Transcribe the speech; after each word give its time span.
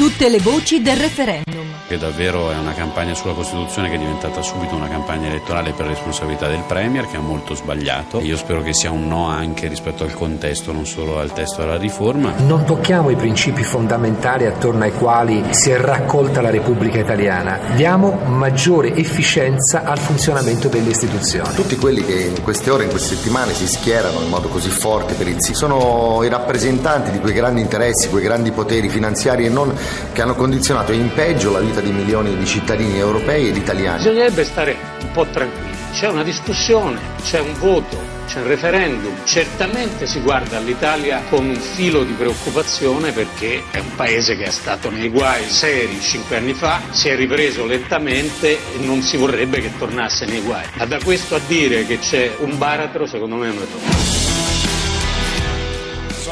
Tutte 0.00 0.30
le 0.30 0.38
voci 0.38 0.80
del 0.80 0.96
referendum. 0.96 1.60
Che 1.86 1.98
davvero 1.98 2.50
è 2.50 2.56
una 2.56 2.72
campagna 2.72 3.12
sulla 3.14 3.34
Costituzione 3.34 3.90
che 3.90 3.96
è 3.96 3.98
diventata 3.98 4.40
subito 4.40 4.74
una 4.74 4.88
campagna 4.88 5.28
elettorale 5.28 5.72
per 5.72 5.88
responsabilità 5.88 6.46
del 6.46 6.62
Premier, 6.66 7.06
che 7.06 7.18
ha 7.18 7.20
molto 7.20 7.54
sbagliato. 7.54 8.20
Io 8.20 8.38
spero 8.38 8.62
che 8.62 8.72
sia 8.72 8.90
un 8.90 9.08
no 9.08 9.26
anche 9.26 9.66
rispetto 9.66 10.04
al 10.04 10.14
contesto, 10.14 10.72
non 10.72 10.86
solo 10.86 11.18
al 11.18 11.32
testo 11.32 11.60
della 11.60 11.76
riforma. 11.76 12.32
Non 12.46 12.64
tocchiamo 12.64 13.10
i 13.10 13.16
principi 13.16 13.62
fondamentali 13.62 14.46
attorno 14.46 14.84
ai 14.84 14.92
quali 14.92 15.44
si 15.50 15.70
è 15.70 15.76
raccolta 15.78 16.40
la 16.40 16.50
Repubblica 16.50 16.98
Italiana. 16.98 17.58
Diamo 17.74 18.20
maggiore 18.24 18.94
efficienza 18.94 19.82
al 19.82 19.98
funzionamento 19.98 20.68
delle 20.68 20.90
istituzioni. 20.90 21.52
Tutti 21.54 21.76
quelli 21.76 22.02
che 22.06 22.32
in 22.34 22.42
queste 22.42 22.70
ore, 22.70 22.84
in 22.84 22.90
queste 22.90 23.16
settimane 23.16 23.52
si 23.52 23.66
schierano 23.66 24.22
in 24.22 24.28
modo 24.30 24.48
così 24.48 24.70
forte 24.70 25.12
per 25.14 25.28
il 25.28 25.42
sì 25.42 25.52
sono 25.52 26.20
i 26.22 26.28
rappresentanti 26.28 27.10
di 27.10 27.18
quei 27.18 27.34
grandi 27.34 27.60
interessi, 27.60 28.08
quei 28.08 28.22
grandi 28.22 28.50
poteri 28.52 28.88
finanziari 28.88 29.44
e 29.44 29.48
non 29.50 29.76
che 30.12 30.22
hanno 30.22 30.34
condizionato 30.34 30.92
in 30.92 31.12
peggio 31.12 31.50
la 31.50 31.60
vita 31.60 31.80
di 31.80 31.90
milioni 31.90 32.36
di 32.36 32.46
cittadini 32.46 32.98
europei 32.98 33.48
ed 33.48 33.56
italiani. 33.56 33.98
Bisognerebbe 33.98 34.44
stare 34.44 34.76
un 35.02 35.10
po' 35.12 35.26
tranquilli. 35.26 35.78
C'è 35.92 36.08
una 36.08 36.22
discussione, 36.22 36.98
c'è 37.22 37.40
un 37.40 37.52
voto, 37.58 37.98
c'è 38.28 38.40
un 38.40 38.46
referendum. 38.46 39.12
Certamente 39.24 40.06
si 40.06 40.20
guarda 40.20 40.58
all'Italia 40.58 41.22
con 41.28 41.48
un 41.48 41.56
filo 41.56 42.04
di 42.04 42.12
preoccupazione 42.12 43.10
perché 43.10 43.64
è 43.70 43.78
un 43.78 43.96
paese 43.96 44.36
che 44.36 44.44
è 44.44 44.50
stato 44.50 44.88
nei 44.88 45.08
guai 45.08 45.48
seri 45.48 46.00
cinque 46.00 46.36
anni 46.36 46.54
fa, 46.54 46.80
si 46.90 47.08
è 47.08 47.16
ripreso 47.16 47.66
lentamente 47.66 48.52
e 48.52 48.84
non 48.84 49.02
si 49.02 49.16
vorrebbe 49.16 49.60
che 49.60 49.72
tornasse 49.76 50.26
nei 50.26 50.40
guai. 50.42 50.64
Ma 50.74 50.86
da 50.86 50.98
questo 51.02 51.34
a 51.34 51.40
dire 51.46 51.84
che 51.86 51.98
c'è 51.98 52.36
un 52.38 52.56
baratro, 52.56 53.06
secondo 53.06 53.34
me 53.34 53.48
è 53.48 53.50
un 53.50 53.56
errore. 53.56 54.19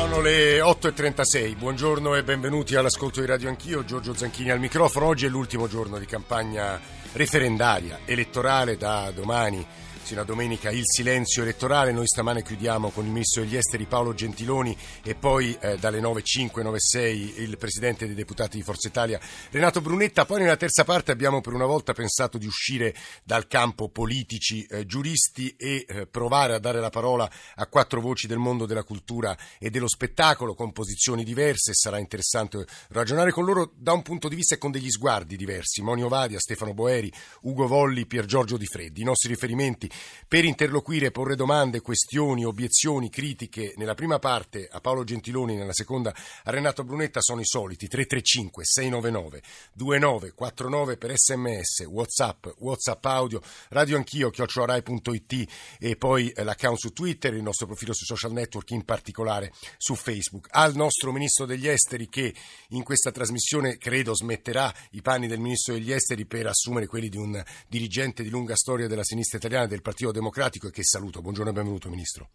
Sono 0.08 0.22
le 0.22 0.60
8.36, 0.60 1.58
buongiorno 1.58 2.14
e 2.14 2.24
benvenuti 2.24 2.74
all'ascolto 2.74 3.20
di 3.20 3.26
Radio 3.26 3.50
Anch'io, 3.50 3.84
Giorgio 3.84 4.14
Zanchini 4.14 4.50
al 4.50 4.58
microfono. 4.58 5.04
Oggi 5.04 5.26
è 5.26 5.28
l'ultimo 5.28 5.68
giorno 5.68 5.98
di 5.98 6.06
campagna 6.06 6.80
referendaria, 7.12 8.00
elettorale 8.06 8.78
da 8.78 9.12
domani 9.14 9.64
sino 10.08 10.22
a 10.22 10.24
domenica 10.24 10.70
il 10.70 10.84
silenzio 10.86 11.42
elettorale. 11.42 11.92
Noi 11.92 12.06
stamane 12.06 12.42
chiudiamo 12.42 12.88
con 12.88 13.04
il 13.04 13.10
ministro 13.10 13.42
degli 13.42 13.56
esteri 13.56 13.84
Paolo 13.84 14.14
Gentiloni 14.14 14.74
e 15.02 15.14
poi 15.14 15.54
eh, 15.60 15.76
dalle 15.76 16.00
9.05, 16.00 16.62
9.06 16.62 17.42
il 17.42 17.58
presidente 17.58 18.06
dei 18.06 18.14
deputati 18.14 18.56
di 18.56 18.62
Forza 18.62 18.88
Italia 18.88 19.20
Renato 19.50 19.82
Brunetta. 19.82 20.24
Poi 20.24 20.40
nella 20.40 20.56
terza 20.56 20.84
parte 20.84 21.12
abbiamo 21.12 21.42
per 21.42 21.52
una 21.52 21.66
volta 21.66 21.92
pensato 21.92 22.38
di 22.38 22.46
uscire 22.46 22.94
dal 23.22 23.48
campo 23.48 23.90
politici, 23.90 24.64
eh, 24.64 24.86
giuristi 24.86 25.54
e 25.58 25.84
eh, 25.86 26.06
provare 26.06 26.54
a 26.54 26.58
dare 26.58 26.80
la 26.80 26.88
parola 26.88 27.30
a 27.56 27.66
quattro 27.66 28.00
voci 28.00 28.26
del 28.26 28.38
mondo 28.38 28.64
della 28.64 28.84
cultura 28.84 29.36
e 29.58 29.68
dello 29.68 29.88
spettacolo 29.88 30.54
con 30.54 30.72
posizioni 30.72 31.22
diverse. 31.22 31.74
Sarà 31.74 31.98
interessante 31.98 32.64
ragionare 32.92 33.30
con 33.30 33.44
loro 33.44 33.72
da 33.76 33.92
un 33.92 34.00
punto 34.00 34.28
di 34.28 34.36
vista 34.36 34.54
e 34.54 34.58
con 34.58 34.70
degli 34.70 34.88
sguardi 34.88 35.36
diversi. 35.36 35.82
Monio 35.82 36.08
Vadia, 36.08 36.38
Stefano 36.38 36.72
Boeri, 36.72 37.12
Ugo 37.42 37.66
Volli, 37.66 38.06
Pier 38.06 38.24
Giorgio 38.24 38.56
Di 38.56 38.64
Freddi. 38.64 39.02
I 39.02 39.04
nostri 39.04 39.28
riferimenti 39.28 39.96
per 40.28 40.44
interloquire, 40.44 41.10
porre 41.10 41.36
domande, 41.36 41.80
questioni, 41.80 42.44
obiezioni, 42.44 43.08
critiche 43.08 43.72
nella 43.76 43.94
prima 43.94 44.18
parte 44.18 44.68
a 44.70 44.80
Paolo 44.80 45.04
Gentiloni, 45.04 45.56
nella 45.56 45.72
seconda 45.72 46.14
a 46.44 46.50
Renato 46.50 46.84
Brunetta 46.84 47.20
sono 47.22 47.40
i 47.40 47.46
soliti 47.46 47.88
335 47.88 48.64
699 48.64 49.42
2949 49.72 50.96
per 50.96 51.12
sms, 51.16 51.86
whatsapp, 51.86 52.46
whatsapp 52.58 53.04
audio, 53.06 53.40
radio 53.70 53.96
anch'io, 53.96 54.30
chiocciorai.it 54.30 55.48
e 55.78 55.96
poi 55.96 56.28
eh, 56.30 56.44
l'account 56.44 56.78
su 56.78 56.92
Twitter, 56.92 57.34
il 57.34 57.42
nostro 57.42 57.66
profilo 57.66 57.92
sui 57.94 58.06
social 58.06 58.32
network, 58.32 58.70
in 58.70 58.84
particolare 58.84 59.52
su 59.76 59.94
Facebook. 59.94 60.48
Al 60.50 60.74
nostro 60.74 61.12
Ministro 61.12 61.46
degli 61.46 61.68
Esteri 61.68 62.08
che 62.08 62.34
in 62.68 62.82
questa 62.82 63.10
trasmissione 63.10 63.78
credo 63.78 64.14
smetterà 64.14 64.72
i 64.90 65.00
panni 65.00 65.26
del 65.26 65.40
Ministro 65.40 65.74
degli 65.74 65.92
Esteri 65.92 66.26
per 66.26 66.46
assumere 66.46 66.86
quelli 66.86 67.08
di 67.08 67.16
un 67.16 67.42
dirigente 67.66 68.22
di 68.22 68.30
lunga 68.30 68.56
storia 68.56 68.86
della 68.88 69.04
sinistra 69.04 69.38
italiana 69.38 69.66
del 69.66 69.82
Partito 69.88 70.12
Democratico 70.12 70.68
e 70.68 70.70
che 70.70 70.84
saluto. 70.84 71.22
Buongiorno 71.22 71.50
e 71.50 71.54
benvenuto 71.54 71.88
Ministro. 71.88 72.28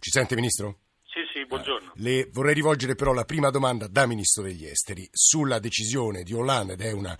Ci 0.00 0.10
sente 0.10 0.34
Ministro? 0.34 0.80
Sì, 1.04 1.20
sì, 1.32 1.46
buongiorno. 1.46 1.92
Le 1.94 2.28
vorrei 2.32 2.54
rivolgere 2.54 2.96
però 2.96 3.12
la 3.12 3.24
prima 3.24 3.50
domanda 3.50 3.86
da 3.86 4.04
Ministro 4.04 4.42
degli 4.42 4.66
Esteri 4.66 5.08
sulla 5.12 5.60
decisione 5.60 6.24
di 6.24 6.34
Hollande 6.34 6.72
ed 6.72 6.80
è 6.80 6.90
una 6.90 7.16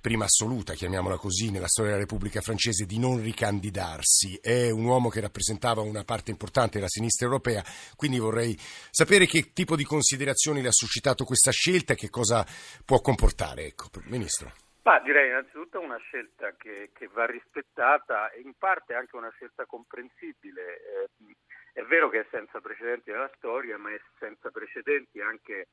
prima 0.00 0.24
assoluta, 0.24 0.74
chiamiamola 0.74 1.18
così, 1.18 1.52
nella 1.52 1.68
storia 1.68 1.92
della 1.92 2.02
Repubblica 2.02 2.40
francese 2.40 2.84
di 2.84 2.98
non 2.98 3.22
ricandidarsi. 3.22 4.40
È 4.42 4.70
un 4.70 4.86
uomo 4.86 5.08
che 5.08 5.20
rappresentava 5.20 5.80
una 5.80 6.02
parte 6.02 6.32
importante 6.32 6.78
della 6.78 6.88
sinistra 6.88 7.26
europea, 7.26 7.64
quindi 7.94 8.18
vorrei 8.18 8.58
sapere 8.90 9.26
che 9.26 9.52
tipo 9.52 9.76
di 9.76 9.84
considerazioni 9.84 10.62
le 10.62 10.68
ha 10.68 10.72
suscitato 10.72 11.24
questa 11.24 11.52
scelta 11.52 11.92
e 11.92 11.96
che 11.96 12.10
cosa 12.10 12.44
può 12.84 13.00
comportare. 13.00 13.66
Ecco, 13.66 13.88
Ministro. 14.06 14.52
Ma 14.82 14.98
direi 15.00 15.28
innanzitutto 15.28 15.78
una 15.80 15.98
scelta 15.98 16.54
che, 16.56 16.90
che, 16.94 17.08
va 17.08 17.26
rispettata 17.26 18.30
e 18.30 18.40
in 18.40 18.54
parte 18.56 18.94
anche 18.94 19.16
una 19.16 19.30
scelta 19.30 19.66
comprensibile. 19.66 20.80
Eh, 20.80 21.36
è 21.72 21.82
vero 21.82 22.08
che 22.08 22.20
è 22.20 22.26
senza 22.30 22.60
precedenti 22.60 23.10
nella 23.10 23.30
storia, 23.36 23.76
ma 23.76 23.92
è 23.92 24.00
senza 24.18 24.50
precedenti 24.50 25.20
anche 25.20 25.68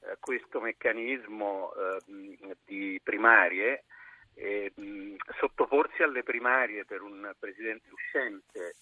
eh, 0.00 0.16
questo 0.20 0.60
meccanismo 0.60 1.72
eh, 1.74 2.56
di 2.64 2.98
primarie. 3.02 3.84
Mh, 4.36 5.14
sottoporsi 5.38 6.02
alle 6.02 6.22
primarie 6.22 6.84
per 6.84 7.00
un 7.00 7.32
presidente 7.38 7.88
uscente, 7.90 8.74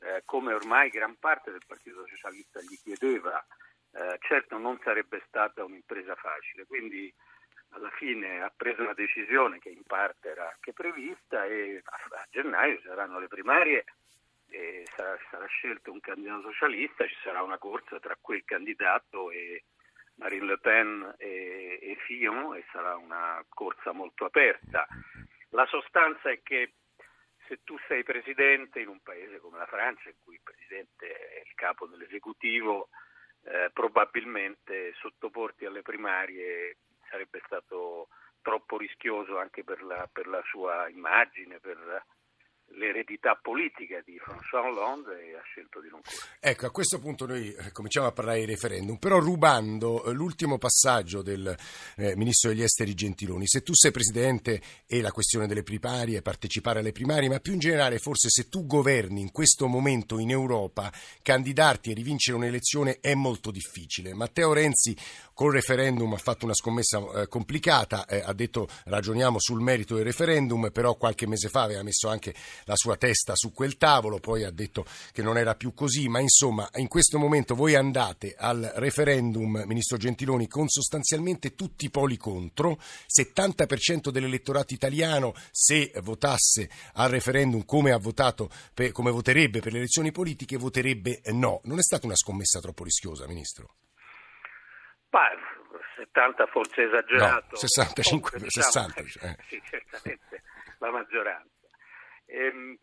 eh, 0.00 0.22
come 0.24 0.52
ormai 0.52 0.90
gran 0.90 1.16
parte 1.18 1.50
del 1.50 1.62
Partito 1.66 2.04
Socialista 2.06 2.60
gli 2.60 2.76
chiedeva, 2.82 3.44
eh, 3.92 4.16
certo 4.20 4.58
non 4.58 4.78
sarebbe 4.82 5.22
stata 5.26 5.64
un'impresa 5.64 6.14
facile. 6.16 6.66
Quindi 6.66 7.12
alla 7.70 7.90
fine 7.90 8.42
ha 8.42 8.52
preso 8.54 8.82
una 8.82 8.94
decisione 8.94 9.58
che 9.58 9.68
in 9.68 9.82
parte 9.84 10.30
era 10.30 10.50
anche 10.50 10.72
prevista 10.72 11.44
e 11.44 11.82
a, 11.84 12.26
gennaio 12.30 12.80
saranno 12.82 13.18
le 13.18 13.28
primarie 13.28 13.84
e 14.48 14.84
sarà, 14.94 15.18
sarà, 15.30 15.46
scelto 15.46 15.92
un 15.92 16.00
candidato 16.00 16.42
socialista, 16.42 17.06
ci 17.06 17.16
sarà 17.22 17.42
una 17.42 17.58
corsa 17.58 17.98
tra 17.98 18.16
quel 18.20 18.44
candidato 18.44 19.30
e 19.30 19.64
Marine 20.16 20.46
Le 20.46 20.58
Pen 20.58 21.14
e, 21.18 21.78
e 21.82 21.96
Fillon 22.06 22.54
e 22.54 22.64
sarà 22.70 22.96
una 22.96 23.44
corsa 23.48 23.92
molto 23.92 24.24
aperta. 24.24 24.86
La 25.50 25.66
sostanza 25.66 26.30
è 26.30 26.40
che 26.42 26.74
se 27.46 27.60
tu 27.64 27.76
sei 27.86 28.02
presidente 28.02 28.80
in 28.80 28.88
un 28.88 29.00
paese 29.00 29.38
come 29.38 29.58
la 29.58 29.66
Francia, 29.66 30.08
in 30.08 30.16
cui 30.24 30.34
il 30.34 30.40
presidente 30.42 31.06
è 31.06 31.42
il 31.44 31.54
capo 31.54 31.86
dell'esecutivo, 31.86 32.88
eh, 33.44 33.70
probabilmente 33.72 34.92
sottoporti 34.94 35.64
alle 35.64 35.82
primarie 35.82 36.78
sarebbe 37.16 37.40
stato 37.46 38.08
troppo 38.42 38.76
rischioso 38.76 39.38
anche 39.38 39.64
per 39.64 39.82
la, 39.82 40.08
per 40.12 40.26
la 40.26 40.42
sua 40.50 40.88
immagine, 40.88 41.58
per 41.58 42.04
l'eredità 42.76 43.38
politica 43.40 44.00
di 44.04 44.18
François 44.22 44.64
Hollande 44.64 45.12
e 45.12 45.34
ha 45.36 45.42
scelto 45.42 45.80
di 45.80 45.88
non 45.88 46.00
correre. 46.02 46.38
Ecco, 46.40 46.66
a 46.66 46.70
questo 46.70 46.98
punto 46.98 47.26
noi 47.26 47.52
eh, 47.52 47.72
cominciamo 47.72 48.06
a 48.06 48.12
parlare 48.12 48.40
di 48.40 48.46
referendum, 48.46 48.96
però 48.96 49.18
rubando 49.18 50.04
eh, 50.04 50.12
l'ultimo 50.12 50.58
passaggio 50.58 51.22
del 51.22 51.54
eh, 51.96 52.16
Ministro 52.16 52.50
degli 52.50 52.62
Esteri 52.62 52.94
Gentiloni, 52.94 53.46
se 53.46 53.62
tu 53.62 53.74
sei 53.74 53.90
Presidente 53.90 54.60
e 54.86 55.00
la 55.00 55.12
questione 55.12 55.46
delle 55.46 55.62
primarie, 55.62 56.22
partecipare 56.22 56.80
alle 56.80 56.92
primarie, 56.92 57.28
ma 57.28 57.40
più 57.40 57.54
in 57.54 57.58
generale 57.58 57.98
forse 57.98 58.28
se 58.28 58.48
tu 58.48 58.66
governi 58.66 59.20
in 59.20 59.32
questo 59.32 59.66
momento 59.66 60.18
in 60.18 60.30
Europa, 60.30 60.92
candidarti 61.22 61.90
e 61.90 61.94
rivincere 61.94 62.36
un'elezione 62.36 62.98
è 63.00 63.14
molto 63.14 63.50
difficile. 63.50 64.14
Matteo 64.14 64.52
Renzi 64.52 64.96
col 65.32 65.52
referendum 65.52 66.12
ha 66.12 66.18
fatto 66.18 66.44
una 66.44 66.54
scommessa 66.54 66.98
eh, 67.22 67.28
complicata, 67.28 68.06
eh, 68.06 68.22
ha 68.24 68.32
detto 68.32 68.68
ragioniamo 68.84 69.38
sul 69.38 69.60
merito 69.60 69.94
del 69.94 70.04
referendum, 70.04 70.70
però 70.70 70.94
qualche 70.94 71.26
mese 71.26 71.48
fa 71.48 71.62
aveva 71.62 71.82
messo 71.82 72.08
anche 72.08 72.34
la 72.66 72.76
sua 72.76 72.96
testa 72.96 73.34
su 73.34 73.52
quel 73.52 73.76
tavolo, 73.76 74.18
poi 74.18 74.44
ha 74.44 74.50
detto 74.50 74.84
che 75.12 75.22
non 75.22 75.38
era 75.38 75.54
più 75.54 75.72
così, 75.72 76.08
ma 76.08 76.20
insomma 76.20 76.68
in 76.74 76.88
questo 76.88 77.18
momento 77.18 77.54
voi 77.54 77.74
andate 77.74 78.34
al 78.36 78.70
referendum, 78.76 79.62
Ministro 79.66 79.96
Gentiloni, 79.96 80.46
con 80.48 80.68
sostanzialmente 80.68 81.54
tutti 81.54 81.86
i 81.86 81.90
poli 81.90 82.16
contro, 82.16 82.78
70% 83.06 84.10
dell'elettorato 84.10 84.74
italiano 84.74 85.34
se 85.50 85.92
votasse 86.02 86.68
al 86.94 87.10
referendum 87.10 87.64
come 87.64 87.92
ha 87.92 87.98
votato, 87.98 88.50
per, 88.74 88.92
come 88.92 89.10
voterebbe 89.10 89.60
per 89.60 89.72
le 89.72 89.78
elezioni 89.78 90.12
politiche, 90.12 90.56
voterebbe 90.56 91.20
no. 91.32 91.60
Non 91.64 91.78
è 91.78 91.82
stata 91.82 92.06
una 92.06 92.16
scommessa 92.16 92.60
troppo 92.60 92.84
rischiosa, 92.84 93.26
Ministro? 93.26 93.74
Ma 95.10 95.30
70 95.96 96.46
forse 96.46 96.82
esagerato. 96.82 97.46
No, 97.52 97.56
65, 97.56 98.30
Comunque, 98.30 98.50
60. 98.50 99.02
Diciamo, 99.02 99.32
eh. 99.32 99.36
Sì, 99.48 99.62
certamente. 99.64 100.42
la 100.78 100.90
maggioranza. 100.90 101.55
Ehm, 102.26 102.76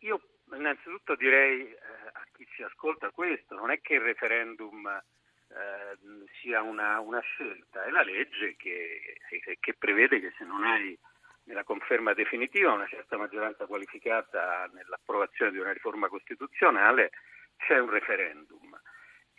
io 0.00 0.20
innanzitutto 0.52 1.14
direi 1.14 1.70
eh, 1.70 1.76
a 2.12 2.24
chi 2.32 2.46
ci 2.54 2.62
ascolta 2.62 3.10
questo, 3.10 3.54
non 3.54 3.70
è 3.70 3.80
che 3.80 3.94
il 3.94 4.00
referendum 4.00 4.86
eh, 4.88 6.26
sia 6.40 6.62
una, 6.62 7.00
una, 7.00 7.20
scelta, 7.20 7.84
è 7.84 7.90
la 7.90 8.02
legge 8.02 8.56
che, 8.56 9.16
che 9.58 9.74
prevede 9.74 10.20
che 10.20 10.32
se 10.36 10.44
non 10.44 10.64
hai 10.64 10.98
nella 11.44 11.64
conferma 11.64 12.14
definitiva 12.14 12.72
una 12.72 12.86
certa 12.86 13.16
maggioranza 13.16 13.66
qualificata 13.66 14.68
nell'approvazione 14.72 15.52
di 15.52 15.58
una 15.58 15.72
riforma 15.72 16.08
costituzionale, 16.08 17.10
c'è 17.56 17.78
un 17.78 17.90
referendum. 17.90 18.80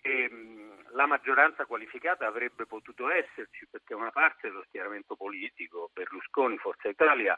E, 0.02 0.30
la 0.92 1.08
maggioranza 1.08 1.66
qualificata 1.66 2.26
avrebbe 2.26 2.66
potuto 2.66 3.10
esserci 3.10 3.68
perché 3.70 3.94
una 3.94 4.12
parte 4.12 4.48
dello 4.48 4.64
schieramento 4.68 5.16
politico, 5.16 5.90
Berlusconi, 5.94 6.58
Forza 6.58 6.88
Italia, 6.88 7.38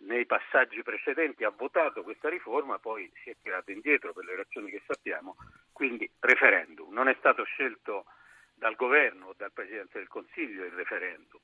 nei 0.00 0.26
passaggi 0.26 0.82
precedenti 0.82 1.44
ha 1.44 1.50
votato 1.50 2.02
questa 2.02 2.28
riforma, 2.28 2.78
poi 2.78 3.10
si 3.22 3.30
è 3.30 3.36
tirato 3.40 3.70
indietro 3.70 4.12
per 4.12 4.24
le 4.24 4.36
ragioni 4.36 4.70
che 4.70 4.82
sappiamo, 4.86 5.36
quindi 5.72 6.10
referendum. 6.20 6.92
Non 6.92 7.08
è 7.08 7.14
stato 7.18 7.44
scelto 7.44 8.06
dal 8.54 8.74
governo 8.76 9.28
o 9.28 9.34
dal 9.36 9.52
Presidente 9.52 9.98
del 9.98 10.08
Consiglio 10.08 10.64
il 10.64 10.72
referendum. 10.72 11.40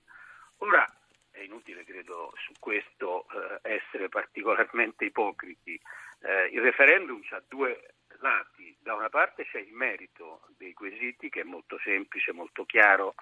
Ora 0.59 0.87
è 1.31 1.41
inutile, 1.41 1.85
credo, 1.85 2.33
su 2.37 2.53
questo 2.59 3.27
eh, 3.31 3.75
essere 3.75 4.09
particolarmente 4.09 5.05
ipocriti. 5.05 5.81
Eh, 6.21 6.47
il 6.47 6.61
referendum 6.61 7.21
ha 7.31 7.43
due 7.47 7.95
lati. 8.21 8.77
Da 8.81 8.95
una 8.95 9.09
parte 9.09 9.45
c'è 9.45 9.59
il 9.59 9.73
merito 9.73 10.47
dei 10.57 10.73
quesiti, 10.73 11.29
che 11.29 11.43
è 11.43 11.45
molto 11.45 11.79
semplice, 11.79 12.33
molto 12.33 12.65
chiaro. 12.65 13.15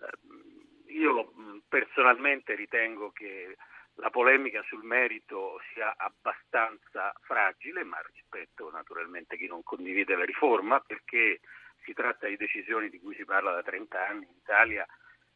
Eh, 0.00 0.92
io 0.92 1.32
personalmente 1.68 2.54
ritengo 2.54 3.10
che 3.12 3.56
la 4.00 4.10
polemica 4.10 4.62
sul 4.62 4.84
merito 4.84 5.60
sia 5.72 5.94
abbastanza 5.96 7.12
fragile, 7.22 7.82
ma 7.84 8.00
rispetto 8.12 8.70
naturalmente 8.70 9.36
chi 9.36 9.46
non 9.46 9.62
condivide 9.62 10.16
la 10.16 10.24
riforma, 10.24 10.80
perché 10.80 11.40
si 11.82 11.92
tratta 11.92 12.26
di 12.26 12.36
decisioni 12.36 12.90
di 12.90 13.00
cui 13.00 13.14
si 13.14 13.24
parla 13.24 13.52
da 13.52 13.62
30 13.62 14.06
anni 14.06 14.24
in 14.24 14.36
Italia 14.36 14.86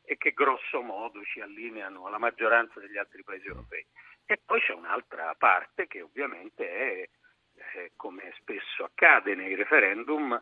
e 0.05 0.17
che 0.17 0.33
grosso 0.33 0.81
modo 0.81 1.23
ci 1.25 1.41
allineano 1.41 2.07
alla 2.07 2.19
maggioranza 2.19 2.79
degli 2.81 2.99
altri 2.99 3.23
paesi 3.23 3.47
europei. 3.47 3.85
E 4.27 4.41
poi 4.45 4.61
c'è 4.61 4.73
un'altra 4.73 5.35
parte 5.37 5.87
che 5.87 6.01
ovviamente 6.01 6.69
è, 6.69 7.09
eh, 7.75 7.93
come 7.97 8.33
spesso 8.39 8.85
accade 8.85 9.35
nei 9.35 9.55
referendum, 9.55 10.41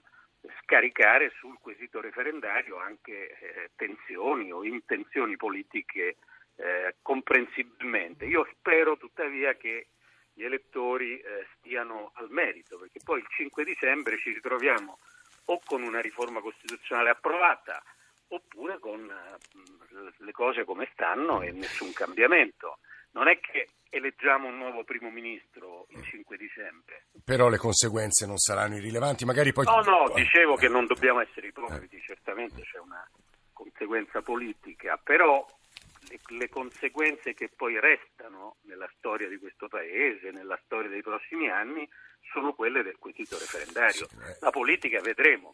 scaricare 0.62 1.30
sul 1.38 1.58
quesito 1.58 2.00
referendario 2.00 2.78
anche 2.78 3.30
eh, 3.30 3.70
tensioni 3.76 4.50
o 4.52 4.64
intenzioni 4.64 5.36
politiche 5.36 6.16
eh, 6.60 6.96
comprensibilmente. 7.00 8.26
Io 8.26 8.46
spero 8.52 8.96
tuttavia 8.96 9.54
che 9.54 9.88
gli 10.32 10.44
elettori 10.44 11.18
eh, 11.18 11.46
stiano 11.56 12.12
al 12.14 12.30
merito, 12.30 12.78
perché 12.78 13.00
poi 13.02 13.20
il 13.20 13.26
5 13.28 13.64
dicembre 13.64 14.18
ci 14.18 14.32
ritroviamo 14.32 14.98
o 15.46 15.60
con 15.64 15.82
una 15.82 16.00
riforma 16.00 16.40
costituzionale 16.40 17.10
approvata 17.10 17.82
oppure 18.28 18.78
con 18.78 19.00
uh, 19.00 20.24
le 20.24 20.32
cose 20.32 20.64
come 20.64 20.88
stanno 20.92 21.42
e 21.42 21.50
nessun 21.50 21.92
cambiamento. 21.92 22.78
Non 23.12 23.26
è 23.26 23.40
che 23.40 23.66
eleggiamo 23.88 24.46
un 24.46 24.56
nuovo 24.56 24.84
primo 24.84 25.10
ministro 25.10 25.86
il 25.88 26.04
5 26.04 26.36
dicembre. 26.36 27.06
Però 27.24 27.48
le 27.48 27.56
conseguenze 27.56 28.26
non 28.26 28.38
saranno 28.38 28.76
irrilevanti, 28.76 29.24
magari 29.24 29.52
poi... 29.52 29.64
No, 29.64 29.80
no, 29.80 30.12
dicevo 30.14 30.54
che 30.54 30.68
non 30.68 30.86
dobbiamo 30.86 31.20
essere 31.20 31.48
ipocriti, 31.48 31.96
eh. 31.96 32.02
certamente 32.02 32.62
c'è 32.62 32.78
una 32.78 33.04
conseguenza 33.52 34.22
politica, 34.22 34.96
però 35.02 35.44
le, 36.28 36.48
conseguenze 36.48 37.34
che 37.34 37.48
poi 37.48 37.78
restano 37.78 38.56
nella 38.62 38.90
storia 38.96 39.28
di 39.28 39.38
questo 39.38 39.68
Paese, 39.68 40.30
nella 40.30 40.58
storia 40.64 40.90
dei 40.90 41.02
prossimi 41.02 41.48
anni, 41.48 41.88
sono 42.32 42.52
quelle 42.54 42.82
del 42.82 42.96
quesito 42.98 43.36
referendario. 43.38 44.06
Eh. 44.06 44.36
La 44.40 44.50
politica 44.50 45.00
vedremo 45.00 45.52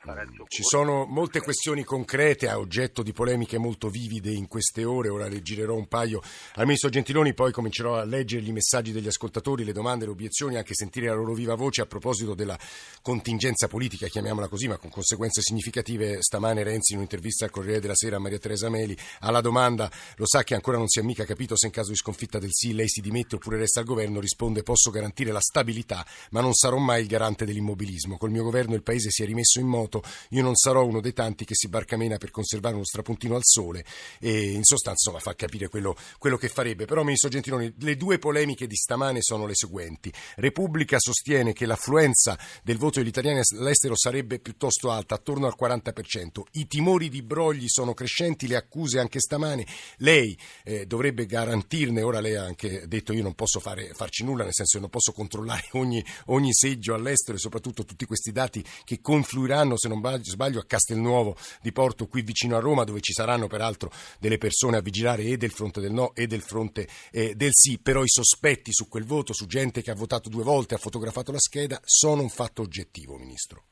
Ci 0.48 0.62
sono 0.62 1.04
molte 1.06 1.40
questioni 1.40 1.84
concrete 1.84 2.48
a 2.48 2.58
oggetto 2.58 3.02
di 3.02 3.12
polemiche 3.12 3.58
molto 3.58 3.88
vivide 3.88 4.30
in 4.30 4.46
queste 4.46 4.84
ore, 4.84 5.08
ora 5.08 5.28
le 5.28 5.42
girerò 5.42 5.74
un 5.74 5.88
paio 5.88 6.20
al 6.54 6.64
Ministro 6.64 6.90
Gentiloni, 6.90 7.34
poi 7.34 7.52
comincerò 7.52 7.96
a 7.96 8.04
leggergli 8.04 8.48
i 8.48 8.52
messaggi 8.52 8.92
degli 8.92 9.06
ascoltatori, 9.06 9.64
le 9.64 9.72
domande, 9.72 10.04
le 10.04 10.10
obiezioni, 10.10 10.56
anche 10.56 10.74
sentire 10.74 11.06
la 11.06 11.14
loro 11.14 11.32
viva 11.32 11.54
voce 11.54 11.80
a 11.80 11.86
proposito 11.86 12.34
della 12.34 12.58
contingenza 13.00 13.68
politica, 13.68 14.06
chiamiamola 14.06 14.48
così, 14.48 14.68
ma 14.68 14.76
con 14.76 14.90
conseguenze 14.90 15.40
significative. 15.40 16.22
Stamane 16.22 16.62
Renzi 16.62 16.92
in 16.92 16.98
un'intervista 16.98 17.44
al 17.44 17.50
Corriere 17.50 17.80
della 17.80 17.94
Sera 17.94 18.16
a 18.16 18.18
Maria 18.18 18.38
Teresa 18.38 18.68
Meli 18.68 18.96
alla 19.20 19.40
domanda 19.40 19.90
lo 20.16 20.26
sa 20.26 20.42
che 20.42 20.54
ancora 20.54 20.78
non 20.78 20.88
si 20.88 20.98
è 20.98 21.02
mica 21.02 21.24
capito 21.24 21.56
se 21.56 21.66
in 21.66 21.72
caso 21.72 21.90
di 21.90 21.96
sconfitta 21.96 22.38
del 22.38 22.50
sì 22.52 22.74
lei 22.74 22.88
si 22.88 23.00
dimette 23.00 23.36
oppure 23.36 23.58
resta 23.58 23.80
al 23.80 23.86
governo, 23.86 24.20
risponde 24.20 24.62
posso 24.62 24.90
garantire 24.90 25.32
la 25.32 25.40
stabilità, 25.40 26.04
ma 26.30 26.40
non 26.40 26.54
sarò 26.56 26.78
mai 26.78 27.02
il 27.02 27.06
garante 27.06 27.44
dell'immobilismo. 27.44 28.16
Col 28.16 28.30
mio 28.30 28.42
governo 28.42 28.74
il 28.74 28.82
paese 28.82 29.10
si 29.10 29.22
è 29.22 29.26
rimesso 29.26 29.60
in 29.60 29.66
moto, 29.66 30.02
io 30.30 30.42
non 30.42 30.56
sarò 30.56 30.84
uno 30.84 31.00
dei 31.00 31.12
tanti 31.12 31.44
che 31.44 31.54
si 31.54 31.68
barcamena 31.68 32.16
per 32.16 32.30
conservare 32.30 32.74
uno 32.74 32.84
strapuntino 32.84 33.36
al 33.36 33.44
sole 33.44 33.84
e 34.18 34.50
in 34.50 34.64
sostanza 34.64 34.94
insomma, 35.06 35.20
fa 35.20 35.34
capire 35.34 35.68
quello, 35.68 35.96
quello 36.18 36.36
che 36.36 36.48
farebbe. 36.48 36.84
Però, 36.84 37.02
Ministro 37.02 37.28
Gentiloni, 37.28 37.72
le 37.78 37.96
due 37.96 38.18
polemiche 38.18 38.66
di 38.66 38.76
stamane 38.76 39.22
sono 39.22 39.46
le 39.46 39.54
seguenti. 39.54 40.12
Repubblica 40.36 40.98
sostiene 40.98 41.52
che 41.52 41.66
l'affluenza 41.66 42.38
del 42.62 42.78
voto 42.78 42.98
degli 42.98 43.08
italiani 43.08 43.40
all'estero 43.58 43.96
sarebbe 43.96 44.38
piuttosto 44.38 44.90
alta, 44.90 45.14
attorno 45.14 45.46
al 45.46 45.54
40%. 45.58 46.42
I 46.52 46.66
timori 46.66 47.08
di 47.08 47.22
brogli 47.22 47.68
sono 47.68 47.94
crescenti, 47.94 48.46
le 48.48 48.56
accuse 48.56 48.98
anche 48.98 49.20
stamane. 49.20 49.66
Lei 49.98 50.36
eh, 50.64 50.86
dovrebbe 50.86 51.26
garantirne, 51.26 52.02
ora 52.02 52.20
lei 52.20 52.34
ha 52.34 52.44
anche 52.44 52.86
detto 52.88 53.12
io 53.12 53.22
non 53.22 53.34
posso 53.34 53.60
fare, 53.60 53.92
farci 53.94 54.24
nulla, 54.24 54.44
nel 54.44 54.54
senso 54.54 54.76
che 54.76 54.80
non 54.80 54.90
posso 54.90 55.12
controllare 55.12 55.68
ogni, 55.72 56.04
ogni 56.26 56.45
seggio 56.52 56.94
all'estero 56.94 57.36
e 57.36 57.40
soprattutto 57.40 57.84
tutti 57.84 58.04
questi 58.04 58.32
dati 58.32 58.62
che 58.84 59.00
confluiranno, 59.00 59.76
se 59.76 59.88
non 59.88 60.00
sbaglio, 60.22 60.60
a 60.60 60.66
Castelnuovo 60.66 61.36
di 61.60 61.72
Porto, 61.72 62.06
qui 62.06 62.22
vicino 62.22 62.56
a 62.56 62.60
Roma, 62.60 62.84
dove 62.84 63.00
ci 63.00 63.12
saranno 63.12 63.46
peraltro 63.46 63.90
delle 64.18 64.38
persone 64.38 64.76
a 64.76 64.80
vigilare 64.80 65.22
e 65.24 65.36
del 65.36 65.50
fronte 65.50 65.80
del 65.80 65.92
no 65.92 66.14
e 66.14 66.26
del 66.26 66.42
fronte 66.42 66.86
eh, 67.12 67.34
del 67.34 67.52
sì, 67.52 67.80
però 67.80 68.02
i 68.02 68.08
sospetti 68.08 68.72
su 68.72 68.88
quel 68.88 69.04
voto, 69.04 69.32
su 69.32 69.46
gente 69.46 69.82
che 69.82 69.90
ha 69.90 69.94
votato 69.94 70.28
due 70.28 70.42
volte, 70.42 70.74
ha 70.74 70.78
fotografato 70.78 71.32
la 71.32 71.38
scheda, 71.38 71.80
sono 71.82 72.22
un 72.22 72.30
fatto 72.30 72.62
oggettivo, 72.62 73.16
Ministro. 73.16 73.64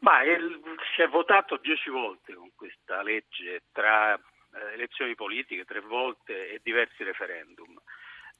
Ma 0.00 0.22
il, 0.22 0.60
si 0.94 1.02
è 1.02 1.08
votato 1.08 1.56
dieci 1.56 1.88
volte 1.88 2.34
con 2.34 2.50
questa 2.54 3.02
legge 3.02 3.62
tra 3.72 4.14
eh, 4.14 4.74
elezioni 4.74 5.14
politiche, 5.14 5.64
tre 5.64 5.80
volte 5.80 6.50
e 6.50 6.60
diversi 6.62 7.02
referendum. 7.04 7.80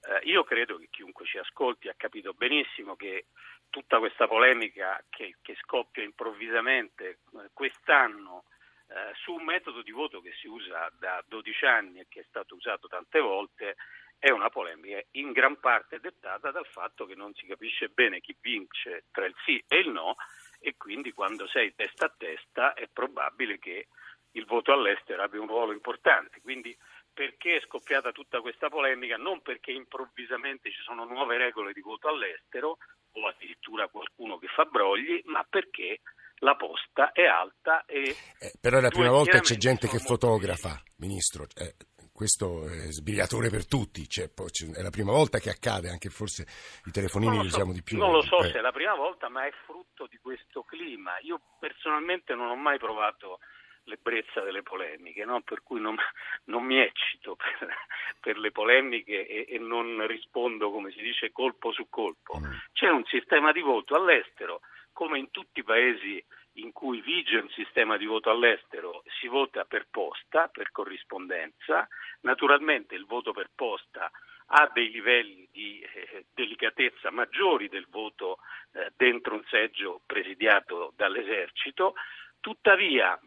Eh, 0.07 0.29
io 0.29 0.45
credo 0.45 0.77
che 0.77 0.89
chiunque 0.91 1.25
ci 1.25 1.39
ascolti 1.39 1.89
ha 1.89 1.95
capito 1.97 2.35
benissimo 2.35 2.95
che 2.95 3.27
tutta 3.71 3.99
questa 3.99 4.29
polemica 4.29 5.03
che, 5.09 5.37
che 5.41 5.57
scoppia 5.63 6.03
improvvisamente 6.03 7.09
eh, 7.09 7.51
quest'anno 7.53 8.45
eh, 8.89 9.15
su 9.15 9.33
un 9.33 9.45
metodo 9.45 9.81
di 9.81 9.93
voto 9.93 10.21
che 10.21 10.33
si 10.41 10.47
usa 10.47 10.93
da 10.99 11.25
12 11.27 11.65
anni 11.65 12.01
e 12.01 12.07
che 12.09 12.21
è 12.21 12.25
stato 12.29 12.55
usato 12.55 12.87
tante 12.87 13.19
volte 13.19 13.77
è 14.19 14.31
una 14.31 14.51
polemica 14.51 15.01
in 15.13 15.33
gran 15.33 15.59
parte 15.59 16.01
dettata 16.01 16.51
dal 16.51 16.67
fatto 16.67 17.07
che 17.07 17.15
non 17.15 17.33
si 17.33 17.47
capisce 17.47 17.89
bene 17.89 18.21
chi 18.21 18.37
vince 18.41 19.05
tra 19.11 19.25
il 19.25 19.35
sì 19.45 19.63
e 19.67 19.79
il 19.79 19.89
no 19.89 20.17
e 20.61 20.77
quindi 20.77 21.13
quando 21.13 21.47
sei 21.47 21.75
testa 21.75 22.07
a 22.07 22.15
testa 22.17 22.75
è 22.75 22.89
probabile 22.93 23.59
che 23.59 23.89
il 24.33 24.47
voto 24.47 24.73
all'estero 24.73 25.23
abbia 25.23 25.41
un 25.41 25.47
ruolo 25.47 25.73
importante. 25.73 26.41
Quindi 26.41 26.77
perché 27.15 27.57
è 27.57 27.61
scoppiata 27.61 28.13
tutta 28.13 28.41
questa 28.41 28.69
polemica? 28.69 29.17
Non 29.17 29.41
perché 29.41 29.71
improvvisamente 29.71 30.71
ci 30.71 30.83
sono 30.83 31.05
nuove 31.05 31.39
regole 31.39 31.73
di 31.73 31.81
voto 31.81 32.09
all'estero 32.09 32.79
o 33.13 33.29
addirittura 33.29 33.89
qualcuno 33.89 34.39
che 34.39 34.49
fa 34.49 34.65
brogli, 34.65 35.23
ma 35.27 35.47
perché 35.49 36.01
la 36.39 36.57
posta 36.57 37.13
è 37.13 37.25
alta 37.25 37.85
e... 37.87 38.15
Eh, 38.39 38.53
però 38.61 38.79
è 38.79 38.81
la 38.81 38.91
prima 38.91 39.11
volta 39.11 39.39
c'è 39.39 39.55
gente 39.55 39.87
che 39.87 39.99
fotografa, 39.99 40.83
Ministro. 40.97 41.47
Eh, 41.55 41.75
questo 42.13 42.69
è 42.69 42.93
sbiriatore 42.93 43.51
per 43.51 43.67
tutti, 43.67 44.09
cioè, 44.09 44.31
è 44.31 44.83
la 44.83 44.91
prima 44.91 45.11
volta 45.11 45.39
che 45.39 45.51
accade, 45.51 45.89
anche 45.89 46.11
forse 46.11 46.47
i 46.85 46.93
telefonini 46.93 47.39
li 47.39 47.49
so, 47.49 47.57
usiamo 47.57 47.73
di 47.73 47.83
più. 47.83 47.99
Non 47.99 48.13
lo 48.13 48.23
so 48.23 48.39
eh. 48.39 48.51
se 48.51 48.59
è 48.59 48.61
la 48.61 48.71
prima 48.71 48.95
volta, 48.95 49.29
ma 49.29 49.47
è 49.47 49.53
frutto 49.65 50.07
di 50.07 50.19
questo 50.19 50.63
clima. 50.63 51.19
Io 51.23 51.41
personalmente 51.59 52.35
non 52.35 52.51
ho 52.51 52.57
mai 52.57 52.79
provato 52.79 53.41
l'ebbrezza 53.85 54.41
delle 54.41 54.63
polemiche, 54.63 55.25
no? 55.25 55.41
per 55.43 55.63
cui 55.63 55.81
non, 55.81 55.97
non, 56.45 56.65
mi 56.65 56.79
eccito 56.79 57.37
per, 57.37 57.75
per 58.21 58.39
le 58.39 58.51
polemiche 58.51 59.27
e, 59.27 59.47
e, 59.49 59.59
non 59.59 60.07
rispondo, 60.07 60.71
come 60.71 60.91
si 60.93 61.03
dice, 61.03 61.33
colpo 61.33 61.73
su 61.73 61.89
colpo. 61.89 62.39
Mm. 62.39 62.53
C'è 62.73 62.89
un 62.89 63.05
sistema 63.05 63.53
di 63.53 63.61
voto 63.61 63.95
all'estero, 63.95 64.61
come 64.93 65.19
in 65.19 65.31
tutti 65.31 65.61
i 65.61 65.65
paesi 65.65 66.25
in 66.59 66.73
cui 66.73 67.01
vige 67.01 67.39
un 67.39 67.49
sistema 67.51 67.97
di 67.97 68.07
voto 68.07 68.31
all'estero, 68.31 69.03
si 69.19 69.27
vota 69.27 69.65
per 69.65 69.87
posta, 69.91 70.49
per 70.49 70.71
corrispondenza. 70.71 71.89
Naturalmente 72.21 72.95
il 72.95 73.07
voto 73.07 73.33
per 73.33 73.51
posta 73.55 74.11
ha 74.47 74.71
dei 74.73 74.91
livelli 74.91 75.49
di 75.51 75.81
eh, 75.81 76.27
delicatezza 76.33 77.11
maggiori 77.11 77.69
del 77.69 77.87
voto 77.89 78.39
eh, 78.73 78.93
dentro 78.97 79.35
un 79.35 79.45
seggio 79.49 80.03
presidiato 80.07 80.93
dall'esercito. 80.97 81.95
Tuttavia, 82.41 83.19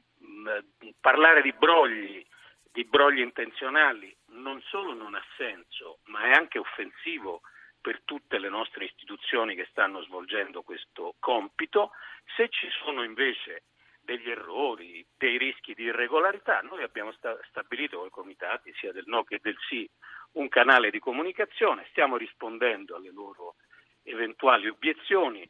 parlare 0.99 1.41
di 1.41 1.53
brogli, 1.53 2.25
di 2.71 2.83
brogli 2.85 3.19
intenzionali 3.19 4.15
non 4.29 4.61
solo 4.61 4.93
non 4.93 5.15
ha 5.15 5.23
senso, 5.35 5.99
ma 6.05 6.23
è 6.25 6.31
anche 6.31 6.59
offensivo 6.59 7.41
per 7.79 8.01
tutte 8.03 8.37
le 8.39 8.49
nostre 8.49 8.85
istituzioni 8.85 9.55
che 9.55 9.67
stanno 9.69 10.01
svolgendo 10.03 10.61
questo 10.61 11.15
compito. 11.19 11.91
Se 12.35 12.49
ci 12.49 12.67
sono 12.83 13.03
invece 13.03 13.63
degli 14.01 14.29
errori, 14.29 15.05
dei 15.17 15.37
rischi 15.37 15.73
di 15.73 15.83
irregolarità, 15.83 16.61
noi 16.61 16.83
abbiamo 16.83 17.11
sta- 17.13 17.37
stabilito 17.49 17.97
con 17.97 18.07
i 18.07 18.09
comitati 18.11 18.73
sia 18.75 18.91
del 18.91 19.03
no 19.05 19.23
che 19.23 19.39
del 19.41 19.57
sì 19.67 19.89
un 20.33 20.47
canale 20.47 20.91
di 20.91 20.99
comunicazione, 20.99 21.87
stiamo 21.89 22.15
rispondendo 22.15 22.95
alle 22.95 23.11
loro 23.11 23.55
eventuali 24.03 24.67
obiezioni. 24.67 25.47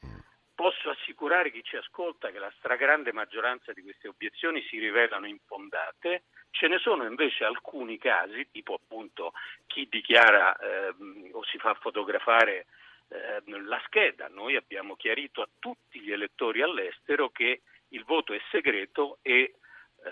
Posso 0.57 0.89
assicurare 0.89 1.51
chi 1.51 1.61
ci 1.63 1.75
ascolta 1.75 2.31
che 2.31 2.39
la 2.39 2.51
stragrande 2.57 3.13
maggioranza 3.13 3.73
di 3.73 3.83
queste 3.83 4.07
obiezioni 4.07 4.59
si 4.63 4.79
rivelano 4.79 5.27
infondate, 5.27 6.23
ce 6.49 6.67
ne 6.67 6.79
sono 6.79 7.05
invece 7.05 7.43
alcuni 7.43 7.99
casi, 7.99 8.49
tipo 8.49 8.73
appunto 8.73 9.33
chi 9.67 9.87
dichiara 9.87 10.57
eh, 10.57 10.95
o 11.31 11.43
si 11.43 11.59
fa 11.59 11.75
fotografare 11.75 12.65
eh, 13.09 13.43
la 13.45 13.79
scheda. 13.85 14.29
Noi 14.29 14.55
abbiamo 14.55 14.95
chiarito 14.95 15.43
a 15.43 15.49
tutti 15.59 15.99
gli 15.99 16.11
elettori 16.11 16.63
all'estero 16.63 17.29
che 17.29 17.61
il 17.89 18.03
voto 18.03 18.33
è 18.33 18.41
segreto 18.49 19.19
e 19.21 19.33
eh, 19.33 19.53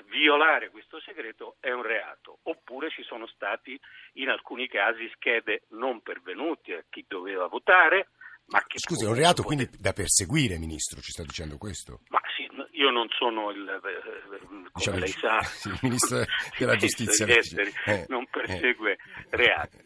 violare 0.09 0.69
questo 0.69 0.99
segreto 0.99 1.55
è 1.59 1.71
un 1.71 1.81
reato. 1.81 2.37
Oppure 2.43 2.91
ci 2.91 3.01
sono 3.01 3.25
stati 3.25 3.79
in 4.13 4.29
alcuni 4.29 4.67
casi 4.67 5.09
schede 5.15 5.63
non 5.69 6.01
pervenute 6.01 6.75
a 6.75 6.83
chi 6.87 7.03
doveva 7.07 7.47
votare. 7.47 8.09
Ma 8.47 8.61
che 8.65 8.77
Scusi, 8.77 9.05
è 9.05 9.07
un 9.07 9.15
reato 9.15 9.41
quindi 9.41 9.67
da 9.79 9.93
perseguire, 9.93 10.57
Ministro, 10.57 11.01
ci 11.01 11.11
sta 11.11 11.23
dicendo 11.23 11.57
questo? 11.57 12.01
Ma 12.09 12.21
sì, 12.35 12.47
io 12.77 12.89
non 12.91 13.07
sono 13.09 13.49
il, 13.49 13.67
eh, 13.67 14.39
come 14.45 14.69
Diciamo, 14.73 14.97
lei 14.97 15.09
sa, 15.09 15.39
il 15.65 15.79
Ministro 15.81 16.23
della 16.57 16.75
Giustizia, 16.75 17.25
degli 17.25 17.37
esteri, 17.37 17.71
eh, 17.85 18.05
non 18.07 18.23
eh. 18.23 18.27
persegue 18.29 18.97
reati. 19.29 19.79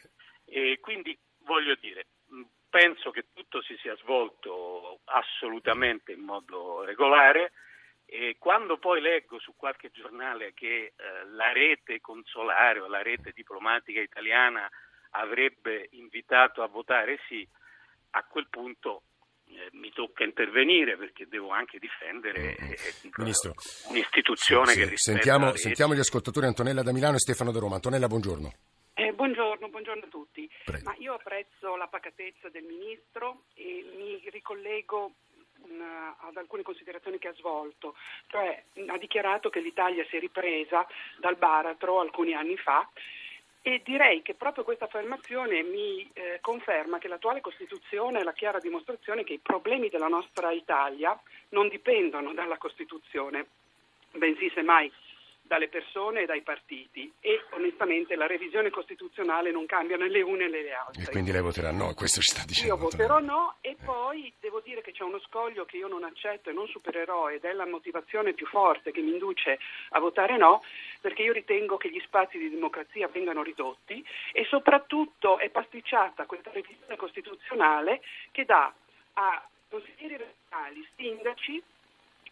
E 0.46 0.80
quindi 0.82 1.18
voglio 1.46 1.76
dire, 1.76 2.08
mh, 2.28 2.42
penso 2.70 3.12
che 3.12 3.28
tutto 3.34 3.62
si 3.62 3.78
sia 3.82 3.96
svolto 3.98 5.02
assolutamente 5.06 6.12
in 6.12 6.22
modo 6.22 6.84
regolare 6.84 7.54
e 8.06 8.38
quando 8.40 8.78
poi 8.78 9.02
leggo 9.02 9.40
su 9.40 9.54
qualche 9.56 9.92
giornale 9.92 10.54
che 10.56 10.68
eh, 10.68 10.94
la 11.36 11.52
rete 11.52 12.02
consolare 12.02 12.80
o 12.80 12.88
la 12.88 13.04
rete 13.04 13.32
diplomatica 13.32 14.02
italiana 14.02 14.68
avrebbe 15.12 15.90
invitato 15.92 16.64
a 16.64 16.68
votare 16.68 17.20
sì, 17.28 17.48
a 18.12 18.24
quel 18.24 18.48
punto 18.50 19.04
eh, 19.48 19.70
mi 19.74 19.92
tocca 19.92 20.24
intervenire 20.24 20.96
perché 20.98 21.28
devo 21.28 21.50
anche 21.50 21.80
difendere 21.80 22.56
eh, 22.56 22.78
Ministro, 23.18 23.54
un'istituzione 23.90 24.72
Sì, 24.72 24.78
che 24.78 24.84
sì. 24.84 24.90
rispetta 24.90 25.22
Sentiamo, 25.22 25.56
sentiamo 25.56 25.94
gli 25.96 26.00
ascoltatori 26.00 26.46
Antonella 26.46 26.84
da 26.84 26.92
Milano 26.92 27.16
e 27.16 27.20
Stefano 27.20 27.52
da 27.52 27.60
Roma. 27.60 27.76
Antonella, 27.76 28.08
buongiorno. 28.08 28.54
Eh, 28.94 29.14
buongiorno, 29.14 29.70
buongiorno 29.70 30.04
a 30.06 30.10
tutti. 30.10 30.50
Io 31.00 31.14
apprezzo 31.14 31.76
la 31.78 31.88
pacatezza 31.88 32.50
del 32.50 32.64
Ministro 32.64 33.46
e 33.54 33.86
mi 33.98 34.22
ricollego 34.30 35.14
mh, 35.56 35.82
ad 36.28 36.36
alcune 36.36 36.64
considerazioni 36.64 37.18
che 37.18 37.30
ha 37.30 37.34
svolto. 37.34 37.96
Cioè, 38.28 38.66
mh, 38.74 38.90
ha 38.90 38.98
dichiarato 38.98 39.50
che 39.50 39.62
l'Italia 39.62 40.06
si 40.10 40.18
è 40.18 40.20
ripresa 40.20 40.86
dal 41.18 41.38
baratro 41.38 42.02
alcuni 42.02 42.34
anni 42.34 42.58
fa 42.58 42.88
e 43.62 43.82
direi 43.84 44.22
che 44.22 44.36
proprio 44.36 44.64
questa 44.64 44.86
affermazione 44.86 45.64
mi 45.64 46.10
eh, 46.14 46.40
conferma 46.42 46.98
che 46.98 47.08
l'attuale 47.08 47.42
Costituzione 47.42 48.20
è 48.20 48.24
la 48.24 48.32
chiara 48.32 48.60
dimostrazione 48.60 49.24
che 49.24 49.34
i 49.34 49.40
problemi 49.40 49.90
della 49.90 50.08
nostra 50.08 50.52
Italia 50.52 51.20
non 51.50 51.68
dipendono 51.68 52.34
dalla 52.34 52.58
Costituzione, 52.58 53.48
bensì 54.12 54.50
semmai 54.54 54.92
dalle 55.50 55.68
persone 55.68 56.22
e 56.22 56.26
dai 56.28 56.44
partiti 56.44 57.12
e 57.20 57.44
onestamente 57.54 58.16
la 58.16 58.28
revisione 58.28 58.70
costituzionale 58.70 59.50
non 59.50 59.66
cambia 59.66 59.98
né 59.98 60.08
le 60.08 60.22
une 60.22 60.48
né 60.48 60.62
le 60.62 60.74
altre. 60.74 61.02
E 61.02 61.08
quindi 61.08 61.32
lei 61.32 61.42
voterà 61.42 61.72
no, 61.72 61.96
questo 61.96 62.22
ci 62.22 62.30
sta 62.30 62.44
dicendo. 62.46 62.76
Io 62.76 62.80
voterò 62.80 63.18
no 63.18 63.56
e 63.62 63.76
poi 63.84 64.32
devo 64.40 64.60
dire 64.60 64.82
che 64.82 64.92
c'è 64.92 65.02
uno 65.02 65.20
scoglio 65.22 65.66
che 65.66 65.78
io 65.78 65.88
non 65.88 66.04
accetto 66.04 66.52
e 66.52 66.54
non 66.54 66.68
supererò 66.68 67.32
ed 67.32 67.46
è 67.46 67.54
la 67.54 67.66
motivazione 67.66 68.34
più 68.34 68.46
forte 68.46 68.92
che 68.92 69.02
mi 69.02 69.10
induce 69.10 69.58
a 69.90 70.00
votare 70.00 70.38
no 70.38 70.62
perché 71.02 71.24
io 71.24 71.34
ritengo 71.34 71.78
che 71.78 71.90
gli 71.90 72.02
spazi 72.06 72.38
di 72.38 72.52
democrazia 72.52 73.08
vengano 73.08 73.42
ridotti 73.42 74.06
e 74.32 74.46
soprattutto 74.46 75.40
è 75.40 75.50
pasticciata 75.50 76.28
questa 76.28 76.52
revisione 76.52 76.96
costituzionale 76.96 78.02
che 78.30 78.46
dà 78.46 78.72
a 79.14 79.44
consiglieri 79.68 80.18
regionali, 80.18 80.88
sindaci 80.96 81.64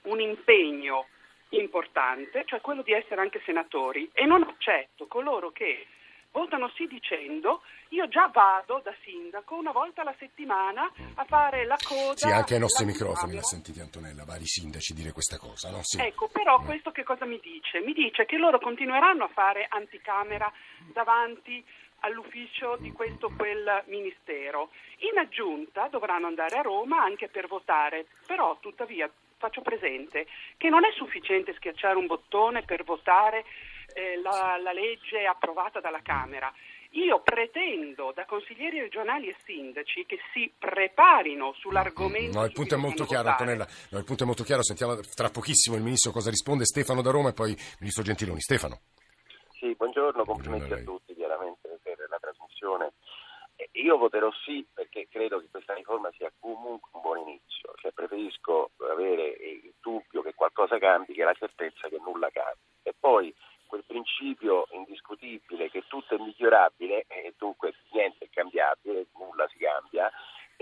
un 0.04 0.20
impegno 0.20 1.08
importante, 1.50 2.44
cioè 2.46 2.62
quello 2.62 2.82
di 2.82 2.94
essere 2.94 3.22
anche 3.22 3.42
senatori 3.46 4.10
e 4.14 4.26
non 4.26 4.44
accetto 4.44 5.08
coloro 5.08 5.52
che 5.52 5.88
votano 6.32 6.70
sì 6.76 6.86
dicendo 6.88 7.62
io 7.90 8.08
già 8.10 8.28
vado 8.28 8.82
da 8.84 8.94
sindaco 9.04 9.56
una 9.56 9.72
volta 9.72 10.02
alla 10.02 10.14
settimana 10.20 10.92
a 11.16 11.24
fare 11.24 11.66
la 11.66 11.78
coda. 11.82 12.16
Sì, 12.16 12.28
anche 12.28 12.56
ai 12.56 12.60
nostri 12.60 12.86
microfoni 12.86 13.34
l'ha 13.34 13.42
sentita 13.42 13.82
Antonella, 13.82 14.26
vari 14.26 14.46
sindaci 14.46 14.94
dire 14.94 15.14
questa 15.14 15.38
cosa, 15.38 15.72
no? 15.72 15.80
Sì. 15.82 16.00
Ecco, 16.00 16.28
però 16.28 16.60
questo 16.62 16.92
che 16.92 17.04
cosa 17.04 17.26
mi 17.26 17.40
dice? 17.42 17.80
Mi 17.80 17.94
dice 17.94 18.26
che 18.26 18.38
loro 18.38 18.60
continueranno 18.60 19.24
a 19.24 19.30
fare 19.30 19.66
anticamera 19.70 20.52
davanti 20.92 21.64
all'ufficio 22.02 22.76
di 22.80 22.92
questo 22.92 23.28
o 23.28 23.34
quel 23.36 23.84
ministero. 23.88 24.70
In 25.12 25.18
aggiunta 25.18 25.88
dovranno 25.88 26.28
andare 26.28 26.58
a 26.58 26.62
Roma 26.62 27.02
anche 27.02 27.30
per 27.30 27.48
votare, 27.48 28.06
però 28.26 28.58
tuttavia 28.60 29.10
faccio 29.38 29.62
presente 29.62 30.28
che 30.58 30.70
non 30.70 30.86
è 30.86 30.92
sufficiente 30.94 31.54
schiacciare 31.56 31.98
un 31.98 32.08
bottone 32.08 32.64
per 32.64 32.84
votare 32.84 33.46
eh, 33.94 34.20
la, 34.22 34.60
la 34.62 34.74
legge 34.74 35.26
approvata 35.26 35.80
dalla 35.80 36.02
Camera. 36.02 36.52
Io 36.92 37.20
pretendo 37.22 38.12
da 38.14 38.26
consiglieri 38.26 38.80
regionali 38.80 39.28
e 39.28 39.36
sindaci 39.46 40.06
che 40.06 40.18
si 40.34 40.52
preparino 40.58 41.54
sull'argomento. 41.54 42.40
No, 42.40 42.46
il 42.46 42.54
punto 42.54 42.76
è 42.76 42.78
molto 42.78 43.06
chiaro, 43.06 43.30
votare. 43.30 43.52
Antonella. 43.52 43.68
No, 43.92 43.98
il 44.00 44.06
punto 44.06 44.24
è 44.24 44.26
molto 44.26 44.44
chiaro. 44.44 44.64
Sentiamo 44.64 44.96
tra 44.96 45.30
pochissimo 45.30 45.76
il 45.76 45.84
ministro 45.84 46.12
cosa 46.12 46.30
risponde. 46.30 46.66
Stefano 46.66 47.02
da 47.02 47.12
Roma 47.12 47.30
e 47.30 47.34
poi 47.34 47.52
il 47.52 47.76
ministro 47.80 48.04
Gentiloni. 48.04 48.40
Stefano. 48.40 48.80
Sì, 49.60 49.76
buongiorno, 49.76 50.24
complimenti 50.24 50.74
a 50.74 50.84
tutti 50.84 51.14
chiaramente 51.14 51.80
per 51.84 51.98
la 52.10 52.18
trasmissione. 52.20 52.94
Io 53.74 53.98
voterò 53.98 54.32
sì 54.44 54.66
perché 54.74 55.08
credo 55.10 55.40
che 55.40 55.50
questa 55.50 55.74
riforma 55.74 56.12
sia 56.18 56.32
comunque 56.40 56.90
un 56.94 57.02
buon 57.02 57.20
inizio, 57.20 57.74
cioè 57.76 57.92
preferisco 57.92 58.72
avere 58.90 59.28
il 59.28 59.74
dubbio 59.82 60.22
che 60.22 60.34
qualcosa 60.34 60.78
cambi 60.78 61.14
che 61.14 61.24
la 61.24 61.34
certezza 61.34 61.88
che 61.88 62.00
nulla 62.00 62.30
cambi. 62.30 62.60
E 62.84 62.94
poi 62.98 63.34
quel 63.68 63.84
principio 63.86 64.68
indiscutibile 64.72 65.70
che 65.70 65.84
tutto 65.88 66.16
è 66.16 66.18
migliorabile 66.18 67.06
e 67.08 67.34
dunque 67.38 67.74
niente 67.92 68.26
è 68.26 68.30
cambiabile, 68.30 69.08
nulla 69.18 69.48
si 69.50 69.58
cambia, 69.60 70.10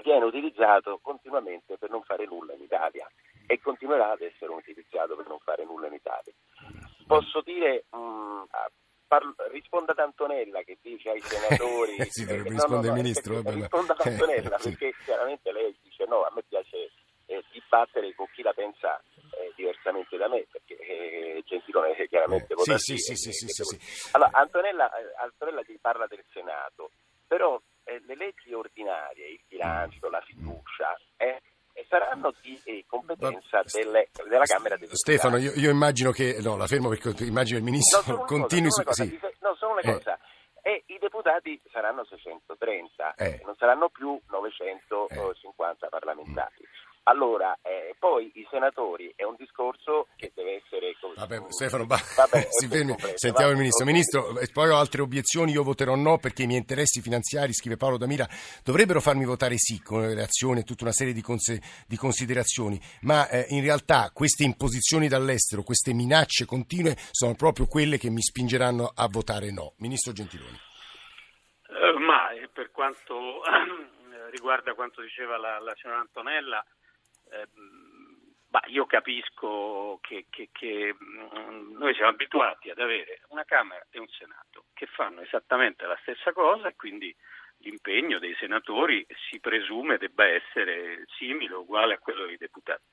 viene 0.03 0.25
utilizzato 0.25 0.99
continuamente 1.01 1.77
per 1.77 1.89
non 1.89 2.03
fare 2.03 2.25
nulla 2.25 2.53
in 2.53 2.61
Italia 2.61 3.09
e 3.47 3.59
continuerà 3.59 4.11
ad 4.11 4.21
essere 4.21 4.51
utilizzato 4.51 5.15
per 5.15 5.27
non 5.27 5.39
fare 5.39 5.63
nulla 5.63 5.87
in 5.87 5.93
Italia. 5.93 6.33
Posso 7.07 7.41
dire, 7.41 7.85
mh, 7.91 8.43
ah, 8.49 8.71
parlo- 9.07 9.35
risponda 9.51 9.91
ad 9.91 9.99
Antonella 9.99 10.61
che 10.63 10.77
dice 10.81 11.09
ai 11.09 11.21
senatori... 11.25 11.97
Sì, 12.09 12.25
dovrebbe 12.25 12.49
eh, 12.49 12.51
rispondere 12.51 12.93
il 12.93 12.99
eh, 12.99 13.01
ministro, 13.01 13.41
perché- 13.41 13.59
Risponda 13.59 13.93
ad 13.97 14.07
Antonella 14.07 14.55
Eh, 14.55 14.59
sì. 14.59 14.69
perché 14.75 14.93
chiaramente 15.03 15.51
lei 15.51 15.75
dice 15.81 16.05
no, 16.07 16.23
a 16.23 16.31
me 16.33 16.43
piace 16.47 16.91
eh, 17.27 17.43
dibattere 17.51 18.13
con 18.15 18.27
chi 18.33 18.41
la 18.41 18.53
pensa 18.53 19.01
eh, 19.37 19.51
diversamente 19.55 20.15
da 20.17 20.27
me, 20.27 20.45
perché 20.51 20.75
eh, 20.77 21.43
Gentilone 21.45 21.95
eh, 21.95 22.07
chiaramente 22.07 22.53
Eh, 22.53 22.55
vota 22.55 22.77
sì, 22.77 22.97
sì, 22.97 23.15
sì, 23.15 23.31
sì, 23.31 23.47
sì, 23.47 23.63
sì. 23.63 24.09
Allora, 24.13 24.31
Antonella, 24.33 24.89
eh, 24.97 25.13
Antonella 25.17 25.63
ti 25.63 25.77
parla 25.81 26.05
del 26.07 26.23
Senato, 26.31 26.91
però 27.27 27.59
eh, 27.85 28.01
le 28.05 28.15
leggi 28.15 28.53
ordinarie, 28.53 29.27
il 29.29 29.41
bilancio, 29.47 30.09
la 30.09 30.21
fiducia, 30.21 30.95
eh, 31.17 31.41
saranno 31.89 32.33
di 32.41 32.59
eh, 32.63 32.85
competenza 32.87 33.61
delle- 33.71 34.09
della 34.27 34.45
Camera 34.45 34.77
dei 34.77 34.87
Stefano, 34.91 35.35
Deputati. 35.37 35.59
io, 35.59 35.65
io 35.67 35.73
immagino 35.73 36.11
che. 36.11 36.37
No, 36.41 36.55
la 36.55 36.67
fermo 36.67 36.89
perché 36.89 37.23
immagino 37.25 37.57
il 37.57 37.63
ministro 37.63 38.01
continui 38.25 38.69
cosa, 38.69 38.91
su. 38.93 39.03
sì. 39.03 39.17
cosa, 39.19 39.33
no, 39.41 39.55
solo 39.55 39.71
una 39.73 39.81
Eh. 39.81 39.93
cosa. 39.93 40.17
E 40.61 40.83
i 40.87 40.97
deputati 40.99 41.61
saranno 41.71 42.03
630, 42.05 43.13
Eh. 43.15 43.41
non 43.45 43.55
saranno 43.57 43.89
più 43.89 44.19
950 44.29 45.87
parlamentari. 45.89 46.55
Allora, 47.07 47.55
eh, 47.61 47.95
poi 47.99 48.31
i 48.33 48.47
senatori 48.49 49.13
è 49.15 49.23
un 49.23 49.35
discorso 49.37 50.07
che 50.15 50.31
deve 50.33 50.63
essere... 50.63 50.95
così- 50.99 51.13
Vabbè, 51.19 51.43
Stefano, 51.49 51.85
ba- 51.85 52.01
Vabbè, 52.15 52.47
si 52.49 52.67
fermi. 52.67 52.91
completo, 52.93 53.17
Sentiamo 53.17 53.45
va. 53.47 53.53
il 53.53 53.59
ministro. 53.59 53.85
Ministro, 53.85 54.39
eh, 54.39 54.47
poi 54.51 54.69
ho 54.69 54.77
altre 54.77 55.01
obiezioni. 55.03 55.51
Io 55.51 55.61
voterò 55.61 55.93
no 55.95 56.17
perché 56.17 56.43
i 56.43 56.47
miei 56.47 56.59
interessi 56.59 57.01
finanziari, 57.01 57.53
scrive 57.53 57.77
Paolo 57.77 57.97
Damira, 57.97 58.27
dovrebbero 58.63 59.01
farmi 59.01 59.23
votare 59.23 59.55
sì 59.57 59.79
con 59.83 60.01
le 60.01 60.23
azioni 60.23 60.61
e 60.61 60.63
tutta 60.63 60.83
una 60.85 60.93
serie 60.93 61.13
di, 61.13 61.21
conse- 61.21 61.61
di 61.87 61.95
considerazioni. 61.95 62.81
Ma 63.01 63.29
eh, 63.29 63.45
in 63.49 63.61
realtà 63.61 64.09
queste 64.11 64.43
imposizioni 64.43 65.07
dall'estero, 65.07 65.61
queste 65.61 65.93
minacce 65.93 66.45
continue, 66.45 66.95
sono 67.11 67.35
proprio 67.35 67.67
quelle 67.67 67.99
che 67.99 68.09
mi 68.09 68.21
spingeranno 68.23 68.91
a 68.95 69.07
votare 69.07 69.51
no. 69.51 69.73
Ministro 69.77 70.11
Gentiloni. 70.11 70.59
Eh, 71.67 71.99
ma 71.99 72.31
eh, 72.31 72.47
per 72.51 72.71
quanto 72.71 73.43
eh, 73.45 74.29
riguarda 74.31 74.73
quanto 74.73 75.01
diceva 75.01 75.37
la, 75.37 75.59
la 75.59 75.73
signora 75.79 75.99
Antonella, 75.99 76.65
ehm, 77.41 78.33
bah, 78.47 78.63
io 78.67 78.85
capisco 78.85 79.99
che, 80.01 80.25
che- 80.29 80.49
che, 80.51 80.93
mm, 80.95 81.77
noi 81.77 81.93
siamo 81.93 82.09
abituati 82.09 82.69
ad 82.69 82.79
avere 82.79 83.21
una 83.29 83.43
Camera 83.43 83.85
e 83.89 83.99
un 83.99 84.07
Senato. 84.09 84.65
che 84.73 84.87
fanno 84.87 85.21
esattamente 85.21 85.85
la 85.85 85.97
stessa 86.01 86.33
cosa 86.33 86.67
e 86.67 86.75
quindi 86.75 87.15
l'impegno 87.59 88.19
dei 88.19 88.35
senatori 88.35 89.05
si 89.29 89.39
presume 89.39 89.97
debba 89.97 90.25
essere 90.25 91.05
simile 91.17 91.53
o 91.55 91.61
uguale 91.61 91.93
a 91.93 91.99
quello 91.99 92.25
dei 92.25 92.35
deputati. 92.37 92.83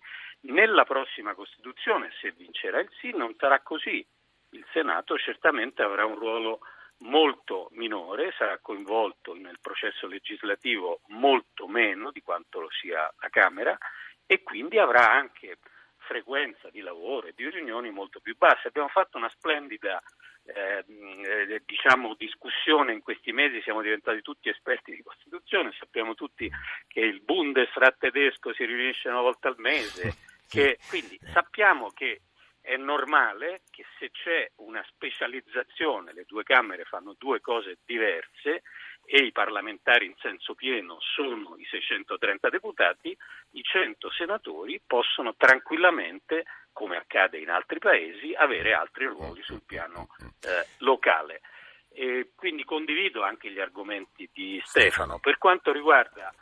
Nella 0.43 0.85
prossima 0.85 1.35
Costituzione, 1.35 2.11
se 2.21 2.31
vincerà 2.33 2.81
il 2.81 2.89
sì, 3.01 3.11
non 3.11 3.35
sarà 3.37 3.61
così. 3.61 4.05
Il 4.51 4.65
Senato 4.73 5.17
certamente 5.19 5.83
avrà 5.83 6.05
un 6.05 6.15
ruolo 6.17 6.61
molto 6.99 7.69
minore, 7.73 8.33
sarà 8.37 8.59
coinvolto 8.59 9.35
nel 9.35 9.59
processo 9.61 10.07
legislativo 10.07 11.01
molto 11.09 11.67
meno 11.67 12.11
di 12.13 12.23
quanto 12.23 12.61
lo 12.61 12.71
sia 12.71 13.01
la 13.19 13.29
Camera 13.29 13.77
e 14.27 14.43
quindi 14.43 14.79
avrà 14.79 15.11
anche 15.11 15.59
frequenza 15.97 16.69
di 16.71 16.81
lavoro 16.81 17.27
e 17.27 17.33
di 17.35 17.49
riunioni 17.49 17.91
molto 17.91 18.21
più 18.21 18.37
basse. 18.37 18.69
Abbiamo 18.69 18.89
fatto 18.89 19.17
una 19.17 19.31
splendida 19.31 20.03
eh, 20.45 20.85
eh, 20.89 21.63
diciamo, 21.65 22.15
discussione 22.15 22.93
in 22.93 23.03
questi 23.03 23.33
mesi, 23.33 23.63
siamo 23.63 23.81
diventati 23.81 24.21
tutti 24.23 24.49
esperti 24.49 24.95
di 24.95 25.03
Costituzione, 25.03 25.73
sappiamo 25.79 26.15
tutti 26.15 26.51
che 26.89 27.01
il 27.01 27.21
Bundesrat 27.23 27.97
tedesco 27.99 28.53
si 28.53 28.65
riunisce 28.65 29.09
una 29.09 29.21
volta 29.21 29.49
al 29.49 29.59
mese, 29.59 30.17
che, 30.49 30.79
quindi 30.89 31.19
sappiamo 31.23 31.91
che 31.91 32.23
è 32.61 32.77
normale 32.77 33.63
che 33.71 33.85
se 33.99 34.11
c'è 34.11 34.51
una 34.57 34.85
specializzazione, 34.89 36.13
le 36.13 36.25
due 36.27 36.45
Camere 36.45 36.85
fanno 36.85 37.15
due 37.19 37.41
cose 37.41 37.79
diverse 37.85 38.63
e 39.05 39.25
i 39.25 39.33
parlamentari 39.33 40.07
in 40.07 40.15
senso 40.19 40.55
pieno 40.55 40.99
sono 41.01 41.57
i 41.59 41.65
630 41.65 42.49
deputati, 42.49 43.17
i 43.53 43.63
100 43.63 44.11
senatori 44.11 44.81
possono 44.87 45.35
tranquillamente, 45.37 46.45
come 46.73 46.97
accade 46.97 47.39
in 47.39 47.51
altri 47.51 47.79
paesi, 47.79 48.33
avere 48.35 48.73
altri 48.73 49.07
ruoli 49.07 49.43
sul 49.43 49.63
piano 49.67 50.09
eh, 50.41 50.67
locale. 50.79 51.43
E 51.91 52.31
quindi 52.35 52.65
condivido 52.65 53.23
anche 53.23 53.51
gli 53.51 53.61
argomenti 53.61 54.29
di 54.33 54.61
Stefano. 54.65 55.19
Per 55.19 55.37
quanto 55.37 55.73
riguarda 55.73 56.33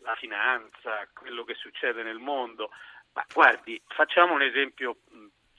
la 0.00 0.14
finanza, 0.16 1.08
quello 1.14 1.44
che 1.44 1.54
succede 1.54 2.02
nel 2.02 2.18
mondo, 2.18 2.70
ma 3.14 3.24
guardi, 3.32 3.80
facciamo 3.88 4.34
un 4.34 4.42
esempio 4.42 4.98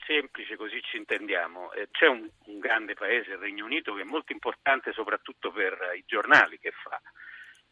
semplice 0.06 0.56
così 0.56 0.80
ci 0.82 0.96
intendiamo. 0.96 1.72
Eh, 1.72 1.88
c'è 1.90 2.06
un, 2.06 2.28
un, 2.46 2.58
grande 2.58 2.94
paese, 2.94 3.32
il 3.32 3.38
Regno 3.38 3.64
Unito, 3.64 3.94
che 3.94 4.02
è 4.02 4.04
molto 4.04 4.32
importante 4.32 4.92
soprattutto 4.92 5.50
per 5.50 5.72
eh, 5.92 5.98
i 5.98 6.04
giornali 6.06 6.58
che 6.58 6.72
fa. 6.72 7.00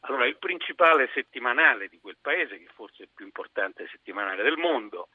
Allora, 0.01 0.27
il 0.27 0.39
principale 0.39 1.11
settimanale 1.15 1.89
di 1.89 1.99
quel 2.01 2.19
paese, 2.21 2.59
che 2.59 2.69
forse 2.75 2.99
è 2.99 3.03
il 3.03 3.13
più 3.15 3.25
importante 3.25 3.89
settimanale 3.89 4.43
del 4.43 4.57
mondo, 4.57 5.09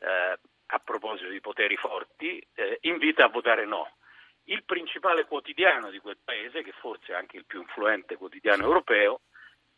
eh, 0.00 0.38
a 0.66 0.78
proposito 0.78 1.28
di 1.28 1.40
poteri 1.40 1.76
forti, 1.76 2.44
eh, 2.54 2.78
invita 2.82 3.24
a 3.24 3.28
votare 3.28 3.64
no. 3.64 3.96
Il 4.44 4.64
principale 4.64 5.26
quotidiano 5.26 5.90
di 5.90 6.00
quel 6.00 6.18
paese, 6.22 6.62
che 6.62 6.72
forse 6.72 7.12
è 7.12 7.16
anche 7.16 7.36
il 7.36 7.44
più 7.46 7.60
influente 7.60 8.16
quotidiano 8.16 8.64
europeo, 8.64 9.20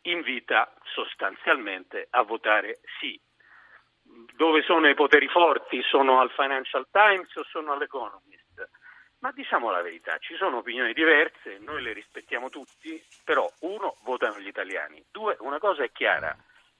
invita 0.03 0.73
sostanzialmente 0.83 2.07
a 2.09 2.23
votare 2.23 2.79
sì 2.99 3.19
dove 4.35 4.61
sono 4.63 4.87
i 4.87 4.93
poteri 4.93 5.27
forti? 5.27 5.81
Sono 5.83 6.19
al 6.19 6.31
Financial 6.31 6.87
Times 6.91 7.35
o 7.35 7.43
sono 7.43 7.73
all'Economist? 7.73 8.69
Ma 9.19 9.31
diciamo 9.31 9.71
la 9.71 9.81
verità, 9.81 10.17
ci 10.19 10.35
sono 10.35 10.57
opinioni 10.57 10.93
diverse, 10.93 11.57
noi 11.59 11.81
le 11.81 11.93
rispettiamo 11.93 12.49
tutti, 12.49 13.01
però 13.23 13.49
uno, 13.61 13.95
votano 14.03 14.39
gli 14.39 14.47
italiani, 14.47 15.03
due, 15.11 15.35
una 15.39 15.57
cosa 15.57 15.83
è 15.83 15.91
chiara, 15.91 16.35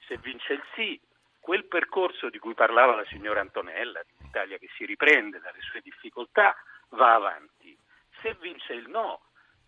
se 0.06 0.16
vince 0.18 0.52
il 0.52 0.62
sì, 0.74 1.00
quel 1.40 1.64
percorso 1.64 2.28
di 2.28 2.38
cui 2.38 2.54
parlava 2.54 2.94
la 2.94 3.04
signora 3.06 3.40
Antonella, 3.40 4.00
l'Italia 4.18 4.58
che 4.58 4.68
si 4.76 4.84
riprende 4.84 5.40
dalle 5.40 5.60
sue 5.60 5.80
difficoltà, 5.80 6.56
va 6.90 7.14
avanti. 7.14 7.76
Se 8.20 8.36
vince 8.40 8.74
il 8.74 8.88
no, 8.88 9.22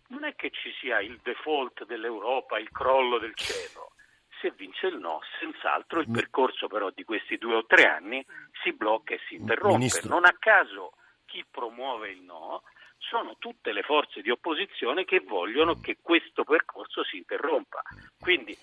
non 0.07 0.23
è 0.23 0.35
che 0.35 0.49
ci 0.51 0.71
sia 0.79 1.01
il 1.01 1.19
default 1.21 1.85
dell'Europa, 1.85 2.59
il 2.59 2.69
crollo 2.71 3.17
del 3.17 3.35
cielo 3.35 3.91
se 4.39 4.51
vince 4.51 4.87
il 4.87 4.97
no, 4.97 5.19
senz'altro 5.39 5.99
il 5.99 6.09
percorso 6.09 6.67
però 6.67 6.89
di 6.89 7.03
questi 7.03 7.37
due 7.37 7.55
o 7.55 7.65
tre 7.65 7.85
anni 7.85 8.25
si 8.63 8.73
blocca 8.73 9.13
e 9.13 9.19
si 9.27 9.35
interrompe. 9.35 9.77
Ministro. 9.77 10.09
Non 10.09 10.25
a 10.25 10.35
caso 10.37 10.93
chi 11.25 11.45
promuove 11.49 12.09
il 12.09 12.21
no 12.21 12.63
sono 12.97 13.35
tutte 13.37 13.71
le 13.71 13.81
forze 13.83 14.21
di 14.21 14.29
opposizione 14.29 15.05
che 15.05 15.19
vogliono 15.21 15.79
che 15.79 15.97
questo 16.01 16.43
percorso 16.43 17.03
si 17.03 17.17
interrompa. 17.17 17.81
Quindi 18.19 18.57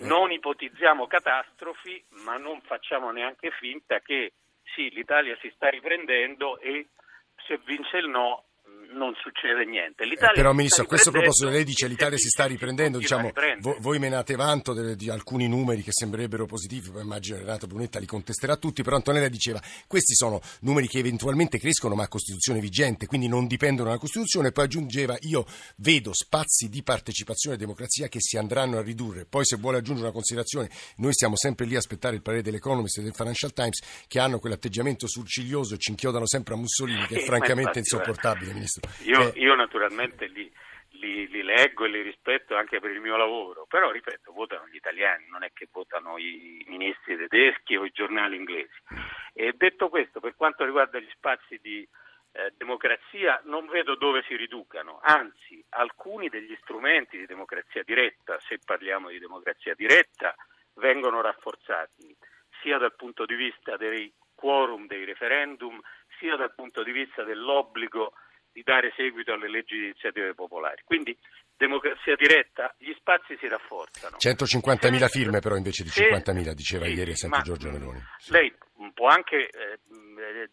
non 0.00 0.30
ipotizziamo 0.30 1.06
catastrofi, 1.06 2.04
ma 2.24 2.36
non 2.36 2.60
facciamo 2.60 3.10
neanche 3.10 3.50
finta 3.50 4.00
che 4.00 4.32
sì, 4.74 4.90
l'Italia 4.90 5.36
si 5.40 5.50
sta 5.54 5.68
riprendendo 5.68 6.58
e 6.58 6.88
se 7.46 7.58
vince 7.64 7.98
il 7.98 8.08
no 8.08 8.44
non 8.90 9.14
succede 9.20 9.64
niente. 9.64 10.04
Eh, 10.04 10.32
però 10.34 10.52
Ministro, 10.52 10.84
a 10.84 10.86
questo 10.86 11.10
proposito 11.10 11.50
lei 11.50 11.64
dice 11.64 11.86
che 11.86 11.92
l'Italia 11.92 12.16
si 12.16 12.28
sta 12.28 12.46
riprendendo, 12.46 12.98
diciamo, 12.98 13.32
vo- 13.60 13.76
voi 13.80 13.98
menate 13.98 14.34
vanto 14.34 14.72
de- 14.72 14.96
di 14.96 15.10
alcuni 15.10 15.48
numeri 15.48 15.82
che 15.82 15.92
sembrerebbero 15.92 16.46
positivi, 16.46 16.90
poi 16.90 17.02
immagino 17.02 17.38
Renato 17.38 17.66
Brunetta 17.66 17.98
li 17.98 18.06
contesterà 18.06 18.56
tutti, 18.56 18.82
però 18.82 18.96
Antonella 18.96 19.28
diceva 19.28 19.60
questi 19.86 20.14
sono 20.14 20.40
numeri 20.60 20.88
che 20.88 20.98
eventualmente 20.98 21.58
crescono 21.58 21.94
ma 21.94 22.04
a 22.04 22.08
Costituzione 22.08 22.60
vigente, 22.60 23.06
quindi 23.06 23.28
non 23.28 23.46
dipendono 23.46 23.88
dalla 23.88 24.00
Costituzione, 24.00 24.52
poi 24.52 24.64
aggiungeva 24.64 25.16
io 25.20 25.44
vedo 25.76 26.12
spazi 26.14 26.68
di 26.68 26.82
partecipazione 26.82 27.56
e 27.56 27.58
democrazia 27.58 28.08
che 28.08 28.20
si 28.20 28.36
andranno 28.36 28.78
a 28.78 28.82
ridurre, 28.82 29.26
poi 29.26 29.44
se 29.44 29.56
vuole 29.56 29.78
aggiungere 29.78 30.06
una 30.06 30.14
considerazione, 30.14 30.70
noi 30.96 31.12
stiamo 31.12 31.36
sempre 31.36 31.66
lì 31.66 31.74
a 31.74 31.78
aspettare 31.78 32.14
il 32.14 32.22
parere 32.22 32.42
dell'Economist 32.42 32.98
e 32.98 33.02
del 33.02 33.14
Financial 33.14 33.52
Times 33.52 33.80
che 34.06 34.18
hanno 34.18 34.38
quell'atteggiamento 34.38 35.06
surciglioso 35.06 35.74
e 35.74 35.78
ci 35.78 35.90
inchiodano 35.90 36.26
sempre 36.26 36.54
a 36.54 36.56
Mussolini 36.56 37.06
che 37.06 37.16
è 37.16 37.24
francamente 37.24 37.78
insopportabile, 37.78 38.52
Ministro. 38.52 38.77
Io, 39.04 39.32
eh. 39.32 39.38
io 39.38 39.54
naturalmente 39.54 40.26
li, 40.26 40.50
li, 40.92 41.28
li, 41.28 41.42
leggo 41.42 41.84
e 41.84 41.88
li 41.88 42.02
rispetto 42.02 42.56
anche 42.56 42.80
per 42.80 42.90
il 42.90 43.00
mio 43.00 43.16
lavoro, 43.16 43.66
però 43.66 43.90
ripeto, 43.90 44.32
votano 44.32 44.66
gli 44.68 44.76
italiani, 44.76 45.26
non 45.28 45.42
è 45.42 45.50
che 45.52 45.68
votano 45.70 46.18
i 46.18 46.64
ministri 46.68 47.16
tedeschi 47.16 47.76
o 47.76 47.84
i 47.84 47.90
giornali 47.90 48.36
inglesi. 48.36 48.78
E 49.32 49.52
detto 49.56 49.88
questo, 49.88 50.20
per 50.20 50.34
quanto 50.36 50.64
riguarda 50.64 50.98
gli 50.98 51.10
spazi 51.14 51.58
di 51.62 51.86
eh, 52.32 52.52
democrazia, 52.56 53.40
non 53.44 53.66
vedo 53.66 53.94
dove 53.96 54.22
si 54.26 54.36
riducano, 54.36 54.98
anzi 55.02 55.64
alcuni 55.70 56.28
degli 56.28 56.56
strumenti 56.60 57.18
di 57.18 57.26
democrazia 57.26 57.82
diretta, 57.82 58.38
se 58.46 58.58
parliamo 58.64 59.08
di 59.08 59.18
democrazia 59.18 59.74
diretta, 59.74 60.34
vengono 60.74 61.20
rafforzati 61.20 62.16
sia 62.62 62.78
dal 62.78 62.94
punto 62.94 63.24
di 63.24 63.34
vista 63.34 63.76
dei 63.76 64.12
quorum 64.34 64.86
dei 64.86 65.04
referendum, 65.04 65.80
sia 66.18 66.36
dal 66.36 66.54
punto 66.54 66.82
di 66.82 66.92
vista 66.92 67.22
dell'obbligo 67.24 68.12
di 68.52 68.62
dare 68.62 68.92
seguito 68.96 69.32
alle 69.32 69.48
leggi 69.48 69.76
di 69.76 69.84
iniziative 69.84 70.34
popolari. 70.34 70.82
Quindi 70.84 71.16
democrazia 71.56 72.14
diretta, 72.16 72.74
gli 72.78 72.92
spazi 72.94 73.36
si 73.38 73.48
rafforzano. 73.48 74.16
150.000 74.16 75.08
firme 75.08 75.40
però 75.40 75.56
invece 75.56 75.82
di 75.82 75.90
50.000, 75.90 76.52
diceva 76.52 76.84
sì, 76.86 76.92
ieri 76.92 77.16
sempre 77.16 77.42
Giorgio 77.42 77.70
Meloni. 77.70 78.00
Sì. 78.18 78.32
Lei 78.32 78.54
può 78.94 79.08
anche 79.08 79.48
eh, 79.48 79.78
eh, 79.88 80.50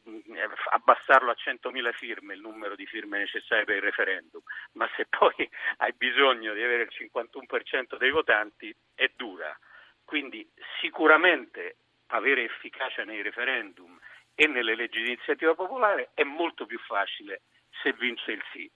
abbassarlo 0.72 1.32
a 1.32 1.36
100.000 1.38 1.94
firme 1.94 2.34
il 2.34 2.42
numero 2.42 2.76
di 2.76 2.86
firme 2.86 3.20
necessarie 3.20 3.66
per 3.66 3.76
il 3.76 3.82
referendum, 3.84 4.42
ma 4.74 4.90
se 4.96 5.06
poi 5.08 5.34
hai 5.78 5.94
bisogno 5.96 6.54
di 6.54 6.62
avere 6.62 6.84
il 6.84 7.10
51% 7.12 7.98
dei 7.98 8.12
votanti 8.12 8.76
è 8.96 9.12
dura. 9.16 9.58
Quindi 10.04 10.48
sicuramente 10.82 11.78
avere 12.08 12.44
efficacia 12.44 13.04
nei 13.04 13.22
referendum 13.22 14.00
e 14.36 14.48
nelle 14.48 14.76
leggi 14.76 15.02
di 15.02 15.08
iniziativa 15.08 15.56
popolare 15.56 16.12
è 16.14 16.24
molto 16.24 16.66
più 16.66 16.78
facile 16.80 17.42
se 17.82 17.94
vince 17.94 18.32
il 18.32 18.44
sì. 18.52 18.70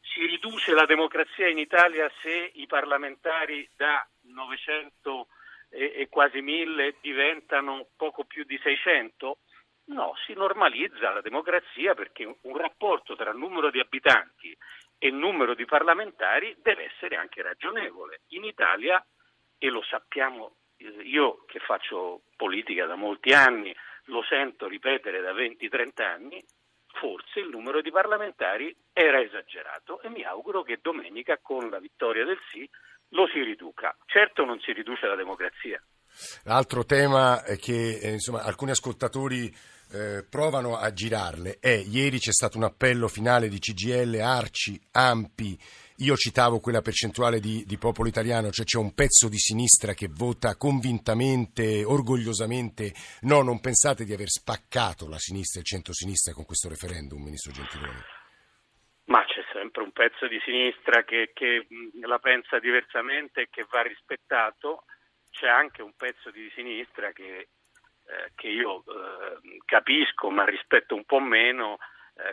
Si 0.00 0.24
riduce 0.26 0.72
la 0.72 0.86
democrazia 0.86 1.48
in 1.48 1.58
Italia 1.58 2.10
se 2.22 2.50
i 2.54 2.66
parlamentari 2.66 3.68
da 3.76 4.06
900 4.22 5.28
e, 5.70 5.92
e 5.96 6.08
quasi 6.08 6.40
1000 6.40 6.96
diventano 7.00 7.88
poco 7.96 8.24
più 8.24 8.44
di 8.44 8.58
600? 8.62 9.38
No, 9.86 10.14
si 10.26 10.34
normalizza 10.34 11.10
la 11.10 11.20
democrazia 11.20 11.94
perché 11.94 12.24
un 12.24 12.56
rapporto 12.56 13.16
tra 13.16 13.32
numero 13.32 13.70
di 13.70 13.80
abitanti 13.80 14.56
e 14.98 15.10
numero 15.10 15.54
di 15.54 15.64
parlamentari 15.64 16.56
deve 16.60 16.84
essere 16.84 17.16
anche 17.16 17.42
ragionevole. 17.42 18.22
In 18.28 18.44
Italia, 18.44 19.04
e 19.56 19.68
lo 19.68 19.82
sappiamo 19.82 20.56
io 21.02 21.44
che 21.46 21.58
faccio 21.58 22.22
politica 22.36 22.86
da 22.86 22.94
molti 22.94 23.32
anni, 23.32 23.74
lo 24.04 24.22
sento 24.22 24.68
ripetere 24.68 25.20
da 25.20 25.32
20-30 25.32 26.02
anni, 26.02 26.44
forse 26.92 27.40
il 27.40 27.48
numero 27.48 27.80
di 27.80 27.90
parlamentari 27.90 28.74
era 28.92 29.20
esagerato 29.20 30.00
e 30.02 30.08
mi 30.08 30.24
auguro 30.24 30.62
che 30.62 30.78
domenica 30.82 31.38
con 31.40 31.68
la 31.70 31.78
vittoria 31.78 32.24
del 32.24 32.38
sì 32.50 32.68
lo 33.10 33.26
si 33.28 33.42
riduca. 33.42 33.96
Certo 34.06 34.44
non 34.44 34.58
si 34.60 34.72
riduce 34.72 35.06
la 35.06 35.14
democrazia. 35.14 35.82
L'altro 36.44 36.84
tema 36.84 37.42
che 37.60 37.98
eh, 37.98 38.10
insomma, 38.10 38.42
alcuni 38.42 38.72
ascoltatori 38.72 39.54
eh, 39.92 40.24
provano 40.28 40.76
a 40.76 40.92
girarle 40.92 41.58
è 41.60 41.70
ieri 41.70 42.18
c'è 42.18 42.32
stato 42.32 42.58
un 42.58 42.64
appello 42.64 43.08
finale 43.08 43.48
di 43.48 43.58
CGL, 43.58 44.18
Arci, 44.20 44.80
Ampi 44.92 45.58
io 45.98 46.14
citavo 46.14 46.60
quella 46.60 46.80
percentuale 46.80 47.40
di, 47.40 47.64
di, 47.66 47.76
popolo 47.78 48.08
italiano, 48.08 48.50
cioè 48.50 48.64
c'è 48.64 48.78
un 48.78 48.94
pezzo 48.94 49.28
di 49.28 49.38
sinistra 49.38 49.94
che 49.94 50.08
vota 50.08 50.56
convintamente, 50.56 51.82
orgogliosamente 51.84 52.92
no, 53.22 53.42
non 53.42 53.60
pensate 53.60 54.04
di 54.04 54.12
aver 54.12 54.28
spaccato 54.28 55.08
la 55.08 55.18
sinistra 55.18 55.58
e 55.58 55.62
il 55.62 55.68
centro-sinistra 55.68 56.34
con 56.34 56.44
questo 56.44 56.68
referendum, 56.68 57.22
Ministro 57.22 57.52
Gentiloni? 57.52 57.98
Ma 59.06 59.24
c'è 59.24 59.42
sempre 59.52 59.82
un 59.82 59.90
pezzo 59.90 60.28
di 60.28 60.38
sinistra 60.44 61.02
che, 61.02 61.30
che 61.32 61.66
la 62.02 62.18
pensa 62.18 62.58
diversamente 62.58 63.42
e 63.42 63.48
che 63.50 63.66
va 63.68 63.82
rispettato, 63.82 64.84
c'è 65.30 65.48
anche 65.48 65.82
un 65.82 65.94
pezzo 65.96 66.30
di 66.30 66.50
sinistra 66.54 67.10
che, 67.12 67.48
eh, 68.06 68.30
che 68.36 68.48
io 68.48 68.84
eh, 68.86 69.58
capisco 69.64 70.30
ma 70.30 70.44
rispetto 70.44 70.94
un 70.94 71.04
po' 71.04 71.20
meno, 71.20 71.78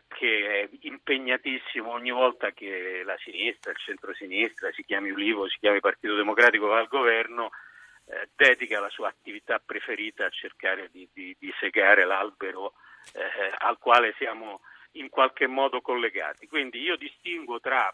che 0.08 0.62
è 0.62 0.70
impegnatissimo 0.82 1.92
ogni 1.92 2.12
volta 2.12 2.52
che 2.52 3.04
la 3.06 3.18
sinistra, 3.18 3.72
il 3.72 3.78
centro-sinistra, 3.78 4.72
si 4.72 4.84
chiami 4.84 5.12
Ulivo, 5.12 5.48
si 5.48 5.58
chiami 5.60 5.80
Partito 5.80 6.16
Democratico, 6.16 6.68
va 6.68 6.80
al 6.80 6.88
governo, 6.88 7.52
eh, 8.06 8.30
dedica 8.36 8.80
la 8.80 8.90
sua 8.90 9.10
attività 9.10 9.60
preferita 9.64 10.26
a 10.26 10.30
cercare 10.30 10.90
di, 10.92 11.08
di, 11.14 11.36
di 11.40 11.54
segare 11.60 12.06
l'albero 12.06 12.74
eh, 13.14 13.54
al 13.60 13.78
quale 13.78 14.14
siamo 14.18 14.62
in 14.94 15.10
qualche 15.10 15.48
modo 15.48 15.82
collegati. 15.82 16.48
Quindi 16.48 16.80
io 16.82 16.96
distingo 16.98 17.60
tra 17.60 17.94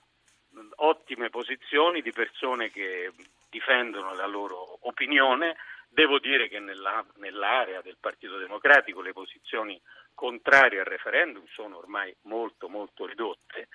ottime 0.78 1.30
posizioni 1.30 2.02
di 2.02 2.12
persone 2.12 2.70
che 2.70 3.12
difendono 3.50 4.14
la 4.14 4.28
loro 4.28 4.78
opinione. 4.88 5.58
Devo 5.90 6.20
dire 6.20 6.48
che 6.48 6.60
nella, 6.60 7.06
nell'area 7.16 7.82
del 7.82 7.98
Partito 8.00 8.38
Democratico 8.38 9.02
le 9.02 9.12
posizioni 9.12 9.80
contrarie 10.22 10.82
al 10.82 10.86
referendum 10.86 11.44
sono 11.48 11.80
ormai 11.80 12.16
molto 12.26 12.70
molto 12.70 13.08
ridotte 13.08 13.70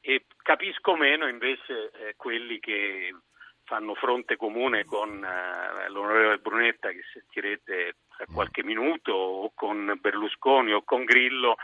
e 0.00 0.24
capisco 0.42 0.96
meno 0.96 1.28
invece 1.28 1.90
eh, 1.90 2.14
quelli 2.16 2.58
che 2.60 3.14
fanno 3.64 3.94
fronte 3.94 4.36
comune 4.36 4.86
con 4.86 5.22
eh, 5.22 5.90
l'onorevole 5.90 6.38
Brunetta 6.38 6.88
che 6.88 7.02
sentirete 7.12 7.96
tra 8.16 8.24
qualche 8.32 8.64
minuto 8.64 9.12
o 9.12 9.52
con 9.54 9.98
Berlusconi 10.00 10.72
o 10.72 10.82
con 10.82 11.04
Grillo 11.04 11.56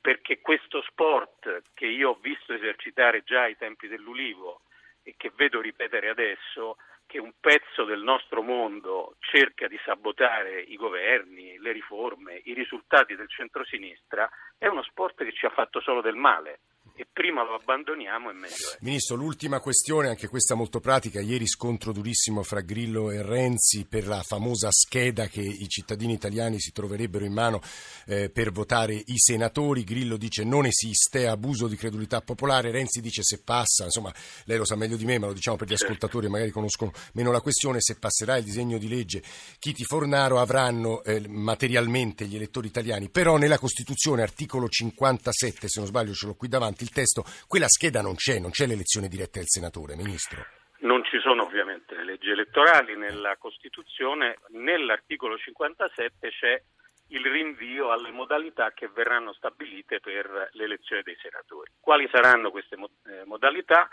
perché 0.00 0.40
questo 0.40 0.80
sport 0.82 1.64
che 1.74 1.86
io 1.86 2.10
ho 2.10 2.18
visto 2.20 2.52
esercitare 2.52 3.24
già 3.24 3.42
ai 3.42 3.56
tempi 3.56 3.88
dell'Ulivo 3.88 4.60
e 5.02 5.14
che 5.16 5.32
vedo 5.34 5.60
ripetere 5.60 6.10
adesso, 6.10 6.76
che 7.14 7.20
un 7.20 7.34
pezzo 7.38 7.84
del 7.84 8.02
nostro 8.02 8.42
mondo 8.42 9.14
cerca 9.20 9.68
di 9.68 9.78
sabotare 9.84 10.60
i 10.60 10.74
governi, 10.74 11.56
le 11.60 11.70
riforme, 11.70 12.40
i 12.42 12.54
risultati 12.54 13.14
del 13.14 13.28
centrosinistra, 13.28 14.28
è 14.58 14.66
uno 14.66 14.82
sport 14.82 15.22
che 15.22 15.32
ci 15.32 15.46
ha 15.46 15.50
fatto 15.50 15.80
solo 15.80 16.00
del 16.00 16.16
male 16.16 16.58
e 16.96 17.06
prima 17.12 17.42
lo 17.42 17.56
abbandoniamo 17.56 18.30
e 18.30 18.32
meglio 18.34 18.70
è. 18.72 18.78
Ministro, 18.80 19.16
l'ultima 19.16 19.58
questione, 19.58 20.08
anche 20.08 20.28
questa 20.28 20.54
molto 20.54 20.78
pratica, 20.78 21.20
ieri 21.20 21.46
scontro 21.46 21.92
durissimo 21.92 22.44
fra 22.44 22.60
Grillo 22.60 23.10
e 23.10 23.20
Renzi 23.20 23.84
per 23.84 24.06
la 24.06 24.22
famosa 24.22 24.70
scheda 24.70 25.26
che 25.26 25.40
i 25.40 25.68
cittadini 25.68 26.12
italiani 26.12 26.60
si 26.60 26.70
troverebbero 26.70 27.24
in 27.24 27.32
mano 27.32 27.60
eh, 28.06 28.30
per 28.30 28.52
votare 28.52 28.94
i 28.94 29.18
senatori, 29.18 29.82
Grillo 29.82 30.16
dice 30.16 30.44
non 30.44 30.66
esiste, 30.66 31.26
abuso 31.26 31.66
di 31.66 31.76
credulità 31.76 32.20
popolare, 32.20 32.70
Renzi 32.70 33.00
dice 33.00 33.22
se 33.24 33.42
passa, 33.42 33.84
insomma 33.84 34.12
lei 34.44 34.58
lo 34.58 34.64
sa 34.64 34.76
meglio 34.76 34.96
di 34.96 35.04
me, 35.04 35.18
ma 35.18 35.26
lo 35.26 35.32
diciamo 35.32 35.56
per 35.56 35.66
gli 35.66 35.70
certo. 35.70 35.86
ascoltatori, 35.86 36.28
magari 36.28 36.50
conoscono 36.50 36.92
meno 37.14 37.32
la 37.32 37.40
questione, 37.40 37.80
se 37.80 37.96
passerà 37.96 38.36
il 38.36 38.44
disegno 38.44 38.78
di 38.78 38.88
legge 38.88 39.22
Chiti 39.58 39.84
Fornaro 39.84 40.38
avranno 40.38 41.02
eh, 41.02 41.26
materialmente 41.28 42.26
gli 42.26 42.36
elettori 42.36 42.68
italiani, 42.68 43.08
però 43.08 43.36
nella 43.36 43.58
Costituzione 43.58 44.22
articolo 44.22 44.68
57, 44.68 45.68
se 45.68 45.80
non 45.80 45.88
sbaglio 45.88 46.12
ce 46.12 46.26
l'ho 46.26 46.34
qui 46.34 46.48
davanti, 46.48 46.83
il 46.84 46.92
testo, 46.92 47.24
quella 47.48 47.68
scheda 47.68 48.02
non 48.02 48.14
c'è, 48.14 48.38
non 48.38 48.50
c'è 48.50 48.66
l'elezione 48.66 49.08
diretta 49.08 49.38
del 49.38 49.48
senatore, 49.48 49.96
Ministro. 49.96 50.44
Non 50.84 51.02
ci 51.04 51.18
sono 51.20 51.44
ovviamente 51.44 51.94
le 51.96 52.04
leggi 52.04 52.28
elettorali 52.28 52.94
nella 52.94 53.36
Costituzione, 53.38 54.38
nell'articolo 54.50 55.38
57 55.38 56.28
c'è 56.28 56.62
il 57.08 57.24
rinvio 57.24 57.90
alle 57.90 58.10
modalità 58.10 58.72
che 58.72 58.88
verranno 58.88 59.32
stabilite 59.32 60.00
per 60.00 60.50
l'elezione 60.52 61.02
dei 61.02 61.16
senatori. 61.20 61.72
Quali 61.80 62.08
saranno 62.12 62.50
queste 62.50 62.76
eh, 62.76 63.24
modalità? 63.24 63.88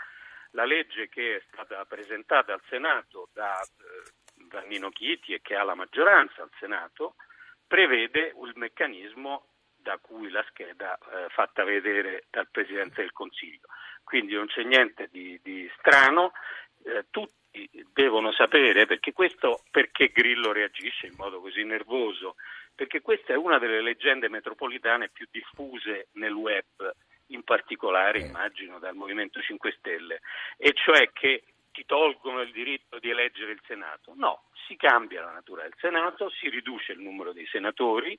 La 0.50 0.64
legge 0.64 1.08
che 1.08 1.36
è 1.36 1.42
stata 1.50 1.82
presentata 1.86 2.52
al 2.52 2.60
Senato 2.68 3.28
da, 3.32 3.58
eh, 3.58 4.44
da 4.48 4.60
Nino 4.60 4.90
Chiti 4.90 5.32
e 5.32 5.40
che 5.40 5.54
ha 5.54 5.62
la 5.62 5.74
maggioranza 5.74 6.42
al 6.42 6.50
Senato 6.58 7.14
prevede 7.66 8.34
il 8.36 8.52
meccanismo 8.56 9.51
da 9.82 9.98
cui 10.00 10.30
la 10.30 10.44
scheda 10.48 10.96
eh, 10.96 11.28
fatta 11.28 11.64
vedere 11.64 12.24
dal 12.30 12.48
Presidente 12.50 13.02
del 13.02 13.12
Consiglio. 13.12 13.66
Quindi 14.04 14.34
non 14.34 14.46
c'è 14.46 14.62
niente 14.62 15.08
di, 15.10 15.38
di 15.42 15.70
strano, 15.78 16.32
eh, 16.84 17.06
tutti 17.10 17.40
devono 17.92 18.32
sapere 18.32 18.86
perché 18.86 19.12
questo 19.12 19.62
perché 19.70 20.10
Grillo 20.10 20.52
reagisce 20.52 21.06
in 21.06 21.14
modo 21.16 21.40
così 21.40 21.64
nervoso, 21.64 22.36
perché 22.74 23.00
questa 23.00 23.34
è 23.34 23.36
una 23.36 23.58
delle 23.58 23.82
leggende 23.82 24.28
metropolitane 24.28 25.10
più 25.10 25.26
diffuse 25.30 26.08
nel 26.12 26.32
web, 26.32 26.94
in 27.26 27.42
particolare 27.42 28.20
eh. 28.20 28.26
immagino 28.26 28.78
dal 28.78 28.94
Movimento 28.94 29.40
5 29.40 29.72
Stelle, 29.78 30.20
e 30.56 30.72
cioè 30.72 31.10
che 31.12 31.44
ti 31.72 31.84
tolgono 31.86 32.40
il 32.42 32.52
diritto 32.52 32.98
di 32.98 33.10
eleggere 33.10 33.52
il 33.52 33.60
Senato. 33.66 34.12
No, 34.14 34.44
si 34.66 34.76
cambia 34.76 35.24
la 35.24 35.32
natura 35.32 35.62
del 35.62 35.74
Senato, 35.78 36.30
si 36.30 36.48
riduce 36.48 36.92
il 36.92 37.00
numero 37.00 37.32
dei 37.32 37.46
senatori, 37.46 38.18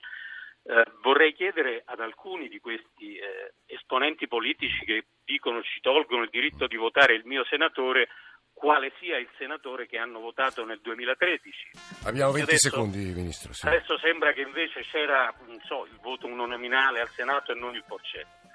eh, 0.65 0.83
vorrei 1.01 1.33
chiedere 1.33 1.83
ad 1.85 1.99
alcuni 1.99 2.47
di 2.47 2.59
questi 2.59 3.15
eh, 3.17 3.53
esponenti 3.65 4.27
politici 4.27 4.85
che 4.85 5.05
dicono 5.25 5.61
ci 5.61 5.81
tolgono 5.81 6.23
il 6.23 6.29
diritto 6.29 6.67
di 6.67 6.77
votare 6.77 7.15
il 7.15 7.25
mio 7.25 7.43
senatore 7.45 8.07
quale 8.53 8.93
sia 8.99 9.17
il 9.17 9.27
senatore 9.37 9.87
che 9.87 9.97
hanno 9.97 10.19
votato 10.19 10.63
nel 10.63 10.79
2013. 10.81 11.71
Abbiamo 12.05 12.31
20 12.31 12.49
adesso, 12.49 12.69
secondi, 12.69 13.11
Ministro. 13.13 13.51
Sì. 13.51 13.67
Adesso 13.67 13.97
sembra 13.97 14.31
che 14.31 14.41
invece 14.41 14.81
c'era 14.81 15.33
so, 15.65 15.85
il 15.85 15.99
voto 16.01 16.27
uninominale 16.27 17.01
al 17.01 17.09
Senato 17.09 17.51
e 17.51 17.55
non 17.55 17.75
il 17.75 17.83
porcetto. 17.85 18.47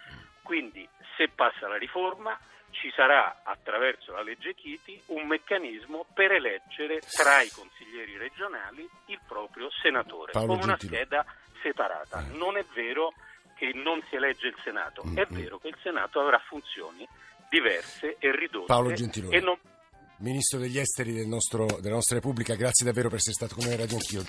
Quindi 0.43 0.89
se 1.17 1.29
passa 1.35 1.69
la 1.69 1.77
riforma 1.77 2.39
ci 2.71 2.91
sarà 2.95 3.41
attraverso 3.43 4.13
la 4.13 4.23
legge 4.23 4.55
Chiti 4.55 5.01
un 5.07 5.27
meccanismo 5.27 6.07
per 6.15 6.33
eleggere 6.33 7.01
tra 7.01 7.41
i 7.43 7.51
consiglieri 7.51 8.17
regionali 8.17 8.89
il 9.07 9.21
proprio 9.27 9.71
senatore 9.83 10.33
Paolo 10.33 10.55
con 10.55 10.63
una 10.63 10.77
Gentile. 10.77 10.97
scheda 10.97 11.27
separata. 11.63 12.25
Non 12.33 12.57
è 12.57 12.65
vero 12.75 13.13
che 13.57 13.73
non 13.75 14.03
si 14.09 14.17
elegge 14.17 14.47
il 14.49 14.57
Senato, 14.63 15.03
è 15.03 15.07
mm-hmm. 15.07 15.25
vero 15.29 15.59
che 15.59 15.69
il 15.69 15.77
Senato 15.83 16.21
avrà 16.21 16.39
funzioni 16.39 17.07
diverse 17.51 18.17
e 18.19 18.35
ridotte. 18.35 18.67
Paolo 18.67 18.93
Gentiloni. 18.93 19.41
Non... 19.41 19.59
Ministro 20.19 20.59
degli 20.59 20.79
Esteri 20.79 21.13
del 21.13 21.27
nostro, 21.27 21.67
della 21.81 21.95
nostra 21.95 22.17
Repubblica, 22.17 22.55
grazie 22.55 22.85
davvero 22.85 23.09
per 23.09 23.19
essere 23.19 23.35
stato 23.35 23.55
con 23.55 23.65
noi 23.65 23.75
a 23.75 23.77
Radio 23.77 23.97
Anch'io. 23.97 24.25